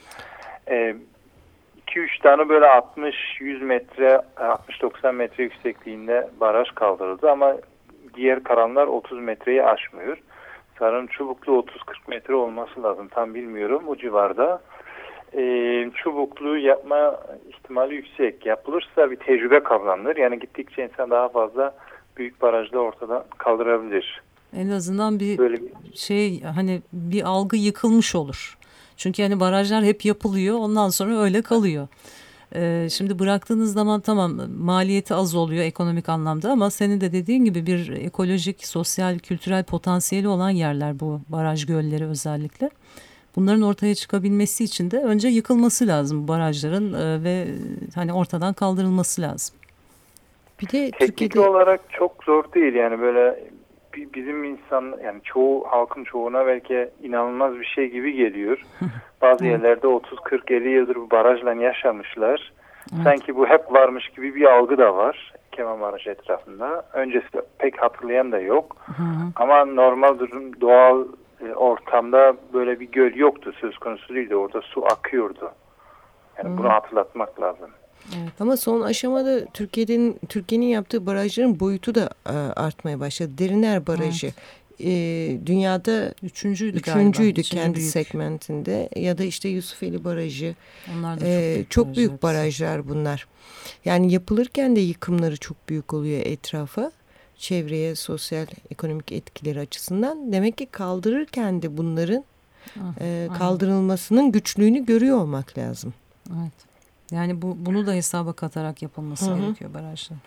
2-3 1.95 2.21
tane 2.23 2.49
böyle 2.49 2.65
60-100 2.65 3.63
metre, 3.63 4.21
60-90 4.38 5.13
metre 5.13 5.43
yüksekliğinde 5.43 6.30
baraj 6.39 6.69
kaldırıldı 6.69 7.32
ama 7.32 7.56
diğer 8.15 8.43
karanlar 8.43 8.88
30 8.88 9.19
metreyi 9.19 9.63
aşmıyor. 9.63 10.17
Sanırım 10.80 11.08
çubuklu 11.08 11.54
30-40 11.54 11.65
metre 12.08 12.36
olması 12.36 12.84
lazım. 12.84 13.08
Tam 13.08 13.34
bilmiyorum 13.34 13.84
o 13.88 13.95
civarda. 13.95 14.62
Ee, 15.38 15.91
çubuklu 15.95 16.58
yapma 16.58 17.19
ihtimali 17.49 17.95
yüksek. 17.95 18.45
Yapılırsa 18.45 19.12
bir 19.12 19.15
tecrübe 19.15 19.63
kazanılır. 19.63 20.15
Yani 20.15 20.39
gittikçe 20.39 20.84
insan 20.84 21.10
daha 21.10 21.30
fazla 21.30 21.75
büyük 22.17 22.41
barajda 22.41 22.80
ortadan 22.80 23.23
kaldırabilir. 23.38 24.21
En 24.58 24.69
azından 24.69 25.19
bir 25.19 25.38
Böyle 25.38 25.58
bir 25.58 25.71
şey 25.95 26.41
hani 26.41 26.82
bir 26.93 27.23
algı 27.23 27.58
yıkılmış 27.58 28.15
olur. 28.15 28.58
Çünkü 29.00 29.24
hani 29.24 29.40
barajlar 29.40 29.84
hep 29.84 30.06
yapılıyor 30.06 30.58
ondan 30.60 30.90
sonra 30.90 31.20
öyle 31.20 31.42
kalıyor. 31.42 31.88
Ee, 32.56 32.88
şimdi 32.92 33.20
bıraktığınız 33.20 33.74
zaman 33.74 34.02
tamam 34.02 34.40
maliyeti 34.58 35.14
az 35.14 35.36
oluyor 35.36 35.64
ekonomik 35.64 36.10
anlamda 36.10 36.52
ama 36.52 36.70
senin 36.70 37.02
de 37.02 37.12
dediğin 37.12 37.46
gibi 37.46 37.66
bir 37.66 37.90
ekolojik, 37.90 38.68
sosyal, 38.68 39.20
kültürel 39.20 39.64
potansiyeli 39.64 40.28
olan 40.28 40.50
yerler 40.50 41.00
bu 41.00 41.22
baraj 41.30 41.66
gölleri 41.66 42.06
özellikle. 42.06 42.70
Bunların 43.36 43.62
ortaya 43.62 43.96
çıkabilmesi 43.96 44.64
için 44.64 44.92
de 44.92 44.98
önce 44.98 45.28
yıkılması 45.28 45.88
lazım 45.88 46.28
barajların 46.28 46.94
e, 46.94 47.24
ve 47.24 47.48
hani 47.96 48.14
ortadan 48.14 48.54
kaldırılması 48.54 49.22
lazım. 49.22 49.56
Bir 50.62 50.66
de 50.66 50.92
teknik 50.92 51.00
Türkiye'de 51.00 51.40
olarak 51.40 51.82
çok 51.90 52.24
zor 52.24 52.54
değil. 52.54 52.74
Yani 52.74 53.02
böyle 53.02 53.44
bizim 54.14 54.44
insan 54.44 54.96
yani 55.04 55.22
çoğu 55.24 55.68
halkın 55.68 56.04
çoğuna 56.04 56.48
belki 56.48 56.90
inanılmaz 57.04 57.60
bir 57.60 57.66
şey 57.66 57.90
gibi 57.90 58.14
geliyor. 58.14 58.66
Bazı 59.22 59.46
yerlerde 59.46 59.88
30 59.88 60.20
40 60.20 60.52
50 60.52 60.70
yıldır 60.70 60.96
bu 60.96 61.12
barajla 61.12 61.54
yaşamışlar. 61.54 62.52
Sanki 63.04 63.36
bu 63.36 63.48
hep 63.48 63.74
varmış 63.74 64.10
gibi 64.10 64.36
bir 64.36 64.46
algı 64.46 64.78
da 64.78 64.96
var 64.96 65.34
Kemal 65.52 65.82
Barajı 65.82 66.10
etrafında. 66.10 66.86
Öncesi 66.94 67.28
pek 67.58 67.82
hatırlayan 67.82 68.32
da 68.32 68.40
yok. 68.40 68.78
Hı 68.86 69.04
hı. 69.04 69.32
Ama 69.36 69.66
normal 69.66 70.20
durum 70.20 70.62
doğal 70.62 71.06
e, 71.42 71.54
ortamda 71.54 72.34
böyle 72.54 72.80
bir 72.80 72.92
göl 72.92 73.16
yoktu 73.16 73.54
söz 73.62 73.78
konusu 73.78 74.16
değildi. 74.16 74.36
Orada 74.36 74.62
su 74.62 74.86
akıyordu. 74.86 75.52
Yani 76.38 76.58
bunu 76.58 76.70
hatırlatmak 76.70 77.42
lazım. 77.42 77.70
Ama 78.39 78.58
son 78.58 78.82
aşamada 78.82 79.45
Türkiye'nin 79.45 80.19
Türkiye'nin 80.30 80.65
yaptığı 80.65 81.06
barajların 81.06 81.60
boyutu 81.60 81.95
da 81.95 82.10
e, 82.26 82.32
artmaya 82.34 83.00
başladı. 83.00 83.32
Deriner 83.38 83.88
Barajı 83.88 84.32
e, 84.84 84.91
dünyada 85.45 86.13
Üçüncüydü 86.24 86.78
üçüncüydü 86.78 87.39
Üçüncü 87.39 87.56
kendi 87.63 87.76
büyük. 87.78 87.91
segmentinde 87.91 88.89
ya 88.95 89.17
da 89.17 89.24
işte 89.24 89.50
Yusufeli 89.50 90.04
Barajı 90.04 90.56
Onlar 90.98 91.22
da 91.22 91.26
Ee, 91.28 91.65
çok 91.69 91.86
barajlar 91.86 91.98
büyük 91.98 92.12
hepsi. 92.12 92.24
barajlar 92.24 92.89
bunlar. 92.89 93.28
Yani 93.86 94.13
yapılırken 94.13 94.76
de 94.76 94.80
yıkımları 94.80 95.38
çok 95.38 95.69
büyük 95.69 95.93
oluyor 95.93 96.22
etrafa. 96.26 96.91
Çevreye, 97.38 97.95
sosyal, 97.95 98.45
ekonomik 98.72 99.12
etkileri 99.12 99.60
açısından. 99.60 100.32
Demek 100.34 100.58
ki 100.58 100.65
kaldırırken 100.65 101.62
de 101.62 101.78
bunların 101.78 102.24
Ah, 102.80 103.02
e, 103.02 103.04
aynen. 103.06 103.34
kaldırılmasının 103.38 104.32
güçlüğünü 104.32 104.86
görüyor 104.86 105.17
olmak 105.17 105.58
lazım. 105.58 105.93
Evet. 106.30 106.68
Yani 107.12 107.41
bu 107.41 107.56
bunu 107.65 107.88
da 107.88 107.93
hesaba 107.93 108.34
katarak 108.34 108.82
yapılması 108.82 109.32
Hı 109.32 109.36
hı. 109.36 109.39
gerekiyor 109.39 109.74
barajlar. 109.74 110.17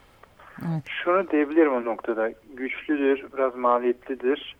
Evet. 0.62 0.83
Şunu 1.05 1.31
diyebilirim 1.31 1.73
o 1.75 1.85
noktada. 1.85 2.31
Güçlüdür, 2.55 3.27
biraz 3.37 3.57
maliyetlidir. 3.57 4.57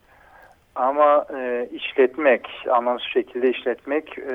Ama 0.75 1.27
e, 1.37 1.69
işletmek, 1.73 2.49
anlamsız 2.71 3.09
şekilde 3.09 3.51
işletmek 3.51 4.19
e, 4.19 4.31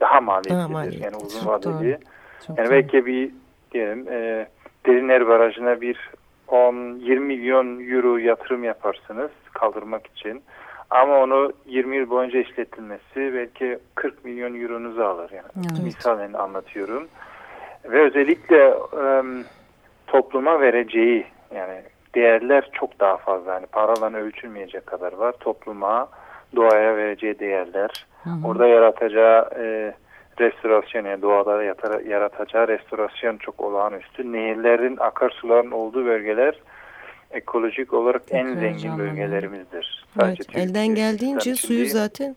daha 0.00 0.20
maliyetlidir. 0.20 0.56
Daha 0.56 0.68
maliyetli. 0.68 1.04
Yani 1.04 1.16
uzun 1.16 1.46
vadeli. 1.46 1.98
Çok 2.46 2.58
Yani 2.58 2.66
doğru. 2.66 2.74
belki 2.74 3.06
bir 3.06 3.30
diyelim 3.72 4.08
e, 4.12 4.48
Derinler 4.86 5.28
Barajı'na 5.28 5.80
bir 5.80 6.10
10-20 6.48 7.18
milyon 7.18 7.80
euro 7.90 8.16
yatırım 8.16 8.64
yaparsınız 8.64 9.30
kaldırmak 9.52 10.06
için. 10.06 10.42
Ama 10.90 11.18
onu 11.18 11.52
20 11.66 11.96
yıl 11.96 12.10
boyunca 12.10 12.40
işletilmesi 12.40 13.16
belki 13.16 13.78
40 13.94 14.24
milyon 14.24 14.62
euronuzu 14.62 15.02
alır. 15.02 15.30
Yani 15.30 15.46
Evet. 15.56 15.84
misalen 15.84 16.32
anlatıyorum. 16.32 17.08
Ve 17.84 18.02
özellikle 18.02 18.74
e, 19.02 19.22
topluma 20.06 20.60
vereceği 20.60 21.26
yani 21.54 21.82
değerler 22.14 22.70
çok 22.72 23.00
daha 23.00 23.16
fazla. 23.16 23.52
Yani 23.52 23.66
paradan 23.66 24.14
ölçülmeyecek 24.14 24.86
kadar 24.86 25.12
var. 25.12 25.32
Topluma, 25.32 26.08
doğaya 26.56 26.96
vereceği 26.96 27.38
değerler. 27.38 28.06
Hı 28.24 28.30
hı. 28.30 28.46
Orada 28.46 28.66
yaratacağı 28.66 29.50
e, 29.58 29.94
restorasyon 30.40 31.04
yani 31.04 31.22
doğada 31.22 31.62
yaratacağı 32.08 32.68
restorasyon 32.68 33.36
çok 33.36 33.60
olağanüstü. 33.60 34.32
Nehirlerin, 34.32 34.96
akarsuların 34.96 35.70
olduğu 35.70 36.04
bölgeler 36.04 36.54
ekolojik 37.30 37.92
olarak 37.92 38.28
çok 38.28 38.38
en 38.38 38.54
zengin 38.54 38.98
bölgelerimizdir. 38.98 40.04
Sadece 40.20 40.42
evet, 40.54 40.68
elden 40.68 40.86
geldiğince 40.86 41.54
suyu 41.54 41.86
zaten 41.86 42.36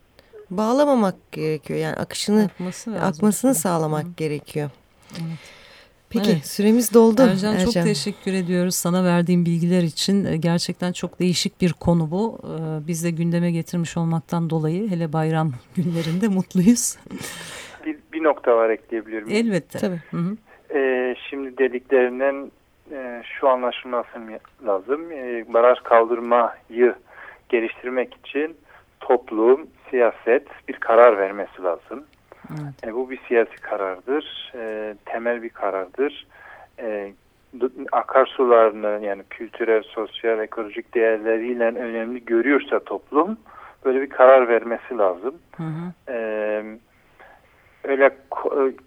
bağlamamak 0.50 1.16
gerekiyor. 1.32 1.80
Yani 1.80 1.96
akışını 1.96 2.44
Akması 2.44 2.92
akmasını 3.02 3.56
sağlamak 3.56 4.04
Hı. 4.04 4.10
gerekiyor. 4.18 4.70
Evet. 5.12 5.66
Peki 6.10 6.32
evet. 6.32 6.46
süremiz 6.46 6.94
doldu. 6.94 7.22
Ercan, 7.22 7.54
Ercan 7.54 7.66
çok 7.66 7.74
teşekkür 7.74 8.34
ediyoruz 8.34 8.76
sana 8.76 9.04
verdiğin 9.04 9.46
bilgiler 9.46 9.84
için. 9.84 10.26
Ee, 10.26 10.38
gerçekten 10.38 10.92
çok 10.92 11.20
değişik 11.20 11.62
bir 11.62 11.74
konu 11.74 12.12
bu. 12.12 12.40
Ee, 12.44 12.88
biz 12.88 13.04
de 13.04 13.12
gündeme 13.12 13.52
getirmiş 13.52 13.98
olmaktan 13.98 14.50
dolayı 14.50 14.90
hele 14.90 15.14
bayram 15.14 15.52
günlerinde 15.76 16.28
mutluyuz. 16.28 16.98
Bir, 17.86 17.98
bir 18.14 18.24
nokta 18.24 18.58
var 18.58 18.70
ekleyebilir 18.70 19.24
miyim? 19.24 19.46
Elbette. 19.46 19.80
Tabii. 19.80 20.02
Hı 20.12 20.18
-hı. 20.18 20.38
Ee, 20.76 21.16
şimdi 21.30 21.58
dediklerinden 21.58 22.52
e, 22.92 23.24
şu 23.40 23.50
anlaşılması 23.50 24.10
lazım. 24.68 25.12
E, 25.12 25.46
baraj 25.54 25.80
kaldırmayı 25.80 26.96
geliştirmek 27.50 28.18
için 28.26 28.58
toplum, 29.00 29.68
siyaset 29.90 30.48
bir 30.68 30.74
karar 30.74 31.18
vermesi 31.18 31.64
lazım. 31.64 32.04
Evet. 32.52 32.88
E, 32.88 32.94
bu 32.94 33.10
bir 33.10 33.20
siyasi 33.28 33.56
karardır, 33.56 34.54
e, 34.56 34.96
temel 35.06 35.44
bir 35.44 35.50
karardır. 35.50 36.28
E, 36.80 37.14
akarsularını 37.92 39.06
yani 39.06 39.24
kültürel, 39.30 39.84
sosyal, 39.84 40.40
ekolojik 40.40 40.96
değerleriyle 40.96 41.64
önemli 41.64 42.26
görüyorsa 42.26 42.80
toplum 42.80 43.38
böyle 43.86 44.02
bir 44.02 44.10
karar 44.10 44.48
vermesi 44.48 44.98
lazım. 44.98 45.36
Hı 45.58 45.64
hı. 45.64 46.14
E, 46.14 46.18
öyle 47.84 48.10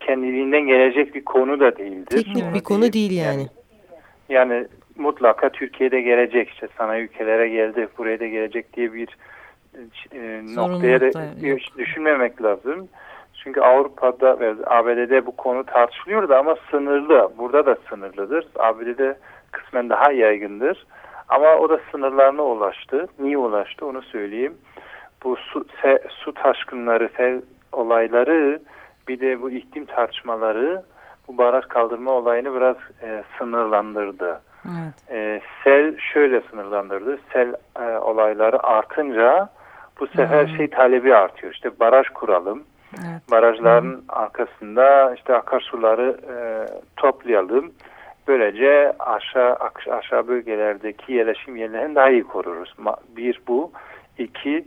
kendiliğinden 0.00 0.66
gelecek 0.66 1.14
bir 1.14 1.24
konu 1.24 1.60
da 1.60 1.76
değildir. 1.76 2.16
Teknik 2.24 2.54
bir 2.54 2.60
konu 2.60 2.92
değil 2.92 3.10
yani. 3.10 3.26
yani. 3.26 3.48
Yani 4.28 4.66
mutlaka 4.96 5.48
Türkiye'de 5.48 6.00
gelecek 6.00 6.48
işte 6.48 6.68
sanayi 6.78 7.04
ülkelere 7.04 7.48
geldi 7.48 7.88
buraya 7.98 8.20
da 8.20 8.26
gelecek 8.26 8.76
diye 8.76 8.92
bir 8.92 9.08
e, 10.12 10.42
noktaya 10.56 11.00
da 11.00 11.12
düşünmemek 11.78 12.42
lazım. 12.42 12.88
Çünkü 13.48 13.60
Avrupa'da 13.60 14.40
ve 14.40 14.54
ABD'de 14.66 15.26
bu 15.26 15.36
konu 15.36 15.64
tartışılıyordu 15.64 16.34
ama 16.34 16.56
sınırlı. 16.70 17.32
Burada 17.38 17.66
da 17.66 17.76
sınırlıdır. 17.88 18.46
ABD'de 18.58 19.18
kısmen 19.52 19.90
daha 19.90 20.12
yaygındır. 20.12 20.86
Ama 21.28 21.56
o 21.56 21.68
da 21.68 21.80
sınırlarına 21.90 22.42
ulaştı. 22.42 23.06
Niye 23.18 23.38
ulaştı 23.38 23.86
onu 23.86 24.02
söyleyeyim. 24.02 24.54
Bu 25.24 25.36
su, 25.36 25.66
se, 25.82 25.98
su 26.08 26.34
taşkınları, 26.34 27.10
sel 27.16 27.42
olayları 27.72 28.60
bir 29.08 29.20
de 29.20 29.42
bu 29.42 29.50
iklim 29.50 29.84
tartışmaları 29.84 30.82
bu 31.28 31.38
baraj 31.38 31.64
kaldırma 31.64 32.12
olayını 32.12 32.54
biraz 32.54 32.76
e, 33.02 33.22
sınırlandırdı. 33.38 34.40
Evet. 34.64 35.10
E, 35.10 35.40
sel 35.64 35.98
şöyle 35.98 36.40
sınırlandırdı. 36.40 37.18
Sel 37.32 37.54
e, 37.80 37.98
olayları 37.98 38.62
artınca 38.62 39.48
bu 40.00 40.06
sefer 40.06 40.46
hmm. 40.46 40.56
şey 40.56 40.70
talebi 40.70 41.14
artıyor. 41.14 41.52
İşte 41.52 41.80
baraj 41.80 42.08
kuralım. 42.08 42.64
Evet. 42.94 43.30
Barajların 43.30 43.92
hmm. 43.92 44.02
arkasında 44.08 45.14
işte 45.14 45.34
akarsuları 45.34 46.16
e, 46.28 46.36
toplayalım. 46.96 47.72
Böylece 48.28 48.92
aşağı 48.98 49.56
aşağı 49.90 50.28
bölgelerdeki 50.28 51.12
yerleşim 51.12 51.56
yerlerini 51.56 51.94
daha 51.94 52.10
iyi 52.10 52.24
koruruz. 52.24 52.74
Bir 53.16 53.40
bu. 53.48 53.72
iki 54.18 54.64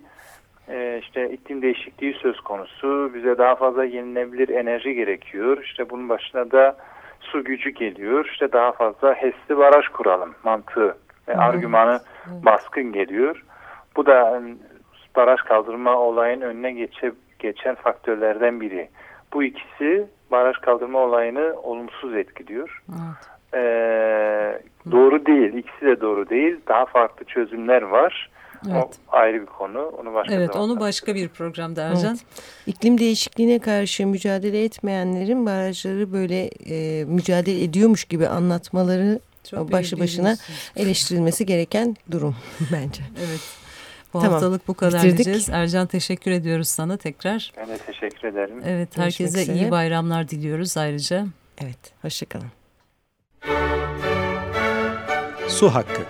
e, 0.70 1.00
işte 1.02 1.30
iklim 1.30 1.62
değişikliği 1.62 2.14
söz 2.14 2.40
konusu. 2.40 3.12
Bize 3.14 3.38
daha 3.38 3.56
fazla 3.56 3.86
yenilenebilir 3.86 4.50
enerji 4.50 4.94
gerekiyor. 4.94 5.64
İşte 5.64 5.90
bunun 5.90 6.10
başına 6.10 6.52
da 6.52 6.78
su 7.20 7.44
gücü 7.44 7.70
geliyor. 7.70 8.26
İşte 8.26 8.52
daha 8.52 8.72
fazla 8.72 9.14
HES'li 9.14 9.58
baraj 9.58 9.88
kuralım 9.88 10.36
mantığı 10.44 10.98
ve 11.28 11.36
argümanı 11.38 12.00
baskın 12.28 12.92
geliyor. 12.92 13.44
Bu 13.96 14.06
da 14.06 14.42
baraj 15.16 15.40
kaldırma 15.42 15.98
olayın 15.98 16.42
önüne 16.42 16.72
geçe, 16.72 17.12
geçen 17.42 17.76
faktörlerden 17.76 18.62
biri. 18.62 18.90
Bu 19.34 19.44
ikisi 19.44 20.06
baraj 20.32 20.56
kaldırma 20.58 21.00
olayını 21.00 21.54
olumsuz 21.64 22.16
etkiliyor. 22.16 22.84
Evet. 22.90 23.32
Ee, 23.54 24.62
doğru 24.92 25.26
değil. 25.26 25.54
İkisi 25.54 25.86
de 25.86 26.02
doğru 26.02 26.30
değil. 26.30 26.60
Daha 26.68 26.86
farklı 26.86 27.26
çözümler 27.26 27.82
var. 27.82 28.30
Evet. 28.72 28.84
O 29.10 29.16
ayrı 29.16 29.42
bir 29.42 29.46
konu. 29.46 29.82
Onu 29.82 30.14
başka 30.14 30.34
Evet, 30.34 30.56
onu 30.56 30.80
başka 30.80 31.16
bir 31.16 31.30
programda 31.30 31.82
Ercan. 31.82 32.10
Evet. 32.10 32.26
İklim 32.68 32.98
değişikliğine 32.98 33.60
karşı 33.60 34.08
mücadele 34.08 34.64
etmeyenlerin 34.64 35.46
barajları 35.46 36.14
böyle 36.14 36.50
e, 36.70 37.06
mücadele 37.06 37.64
ediyormuş 37.64 38.06
gibi 38.06 38.28
anlatmaları 38.28 39.20
Çok 39.50 39.72
başlı 39.72 40.00
başına 40.00 40.36
eleştirilmesi 40.76 41.46
gereken 41.46 41.96
durum 42.12 42.36
bence. 42.72 43.04
Evet. 43.20 43.62
Bu 44.14 44.20
tamam. 44.20 44.32
haftalık 44.32 44.68
bu 44.68 44.74
kadar 44.74 45.00
Bitirdik. 45.00 45.18
diyeceğiz. 45.18 45.50
Ercan 45.50 45.88
teşekkür 45.88 46.32
ediyoruz 46.32 46.68
sana 46.68 46.98
tekrar. 46.98 47.52
Ben 47.58 47.68
de 47.68 47.78
teşekkür 47.78 48.28
ederim. 48.28 48.62
Evet 48.66 48.98
herkese 48.98 49.54
iyi 49.54 49.72
bayramlar 49.72 50.30
diliyoruz 50.30 50.78
ayrıca. 50.78 51.26
Evet 51.62 51.94
hoşçakalın. 52.02 52.52
Su 55.48 55.70
Hakkı 55.74 56.02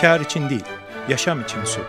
Kar 0.00 0.20
için 0.20 0.50
değil, 0.50 0.64
yaşam 1.08 1.40
için 1.40 1.64
su. 1.64 1.80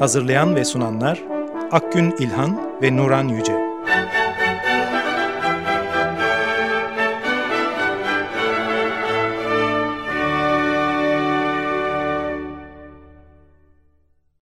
Hazırlayan 0.00 0.56
ve 0.56 0.64
sunanlar 0.64 1.22
Akgün 1.70 2.14
İlhan 2.18 2.60
ve 2.82 2.96
Nuran 2.96 3.28
Yüce. 3.28 3.69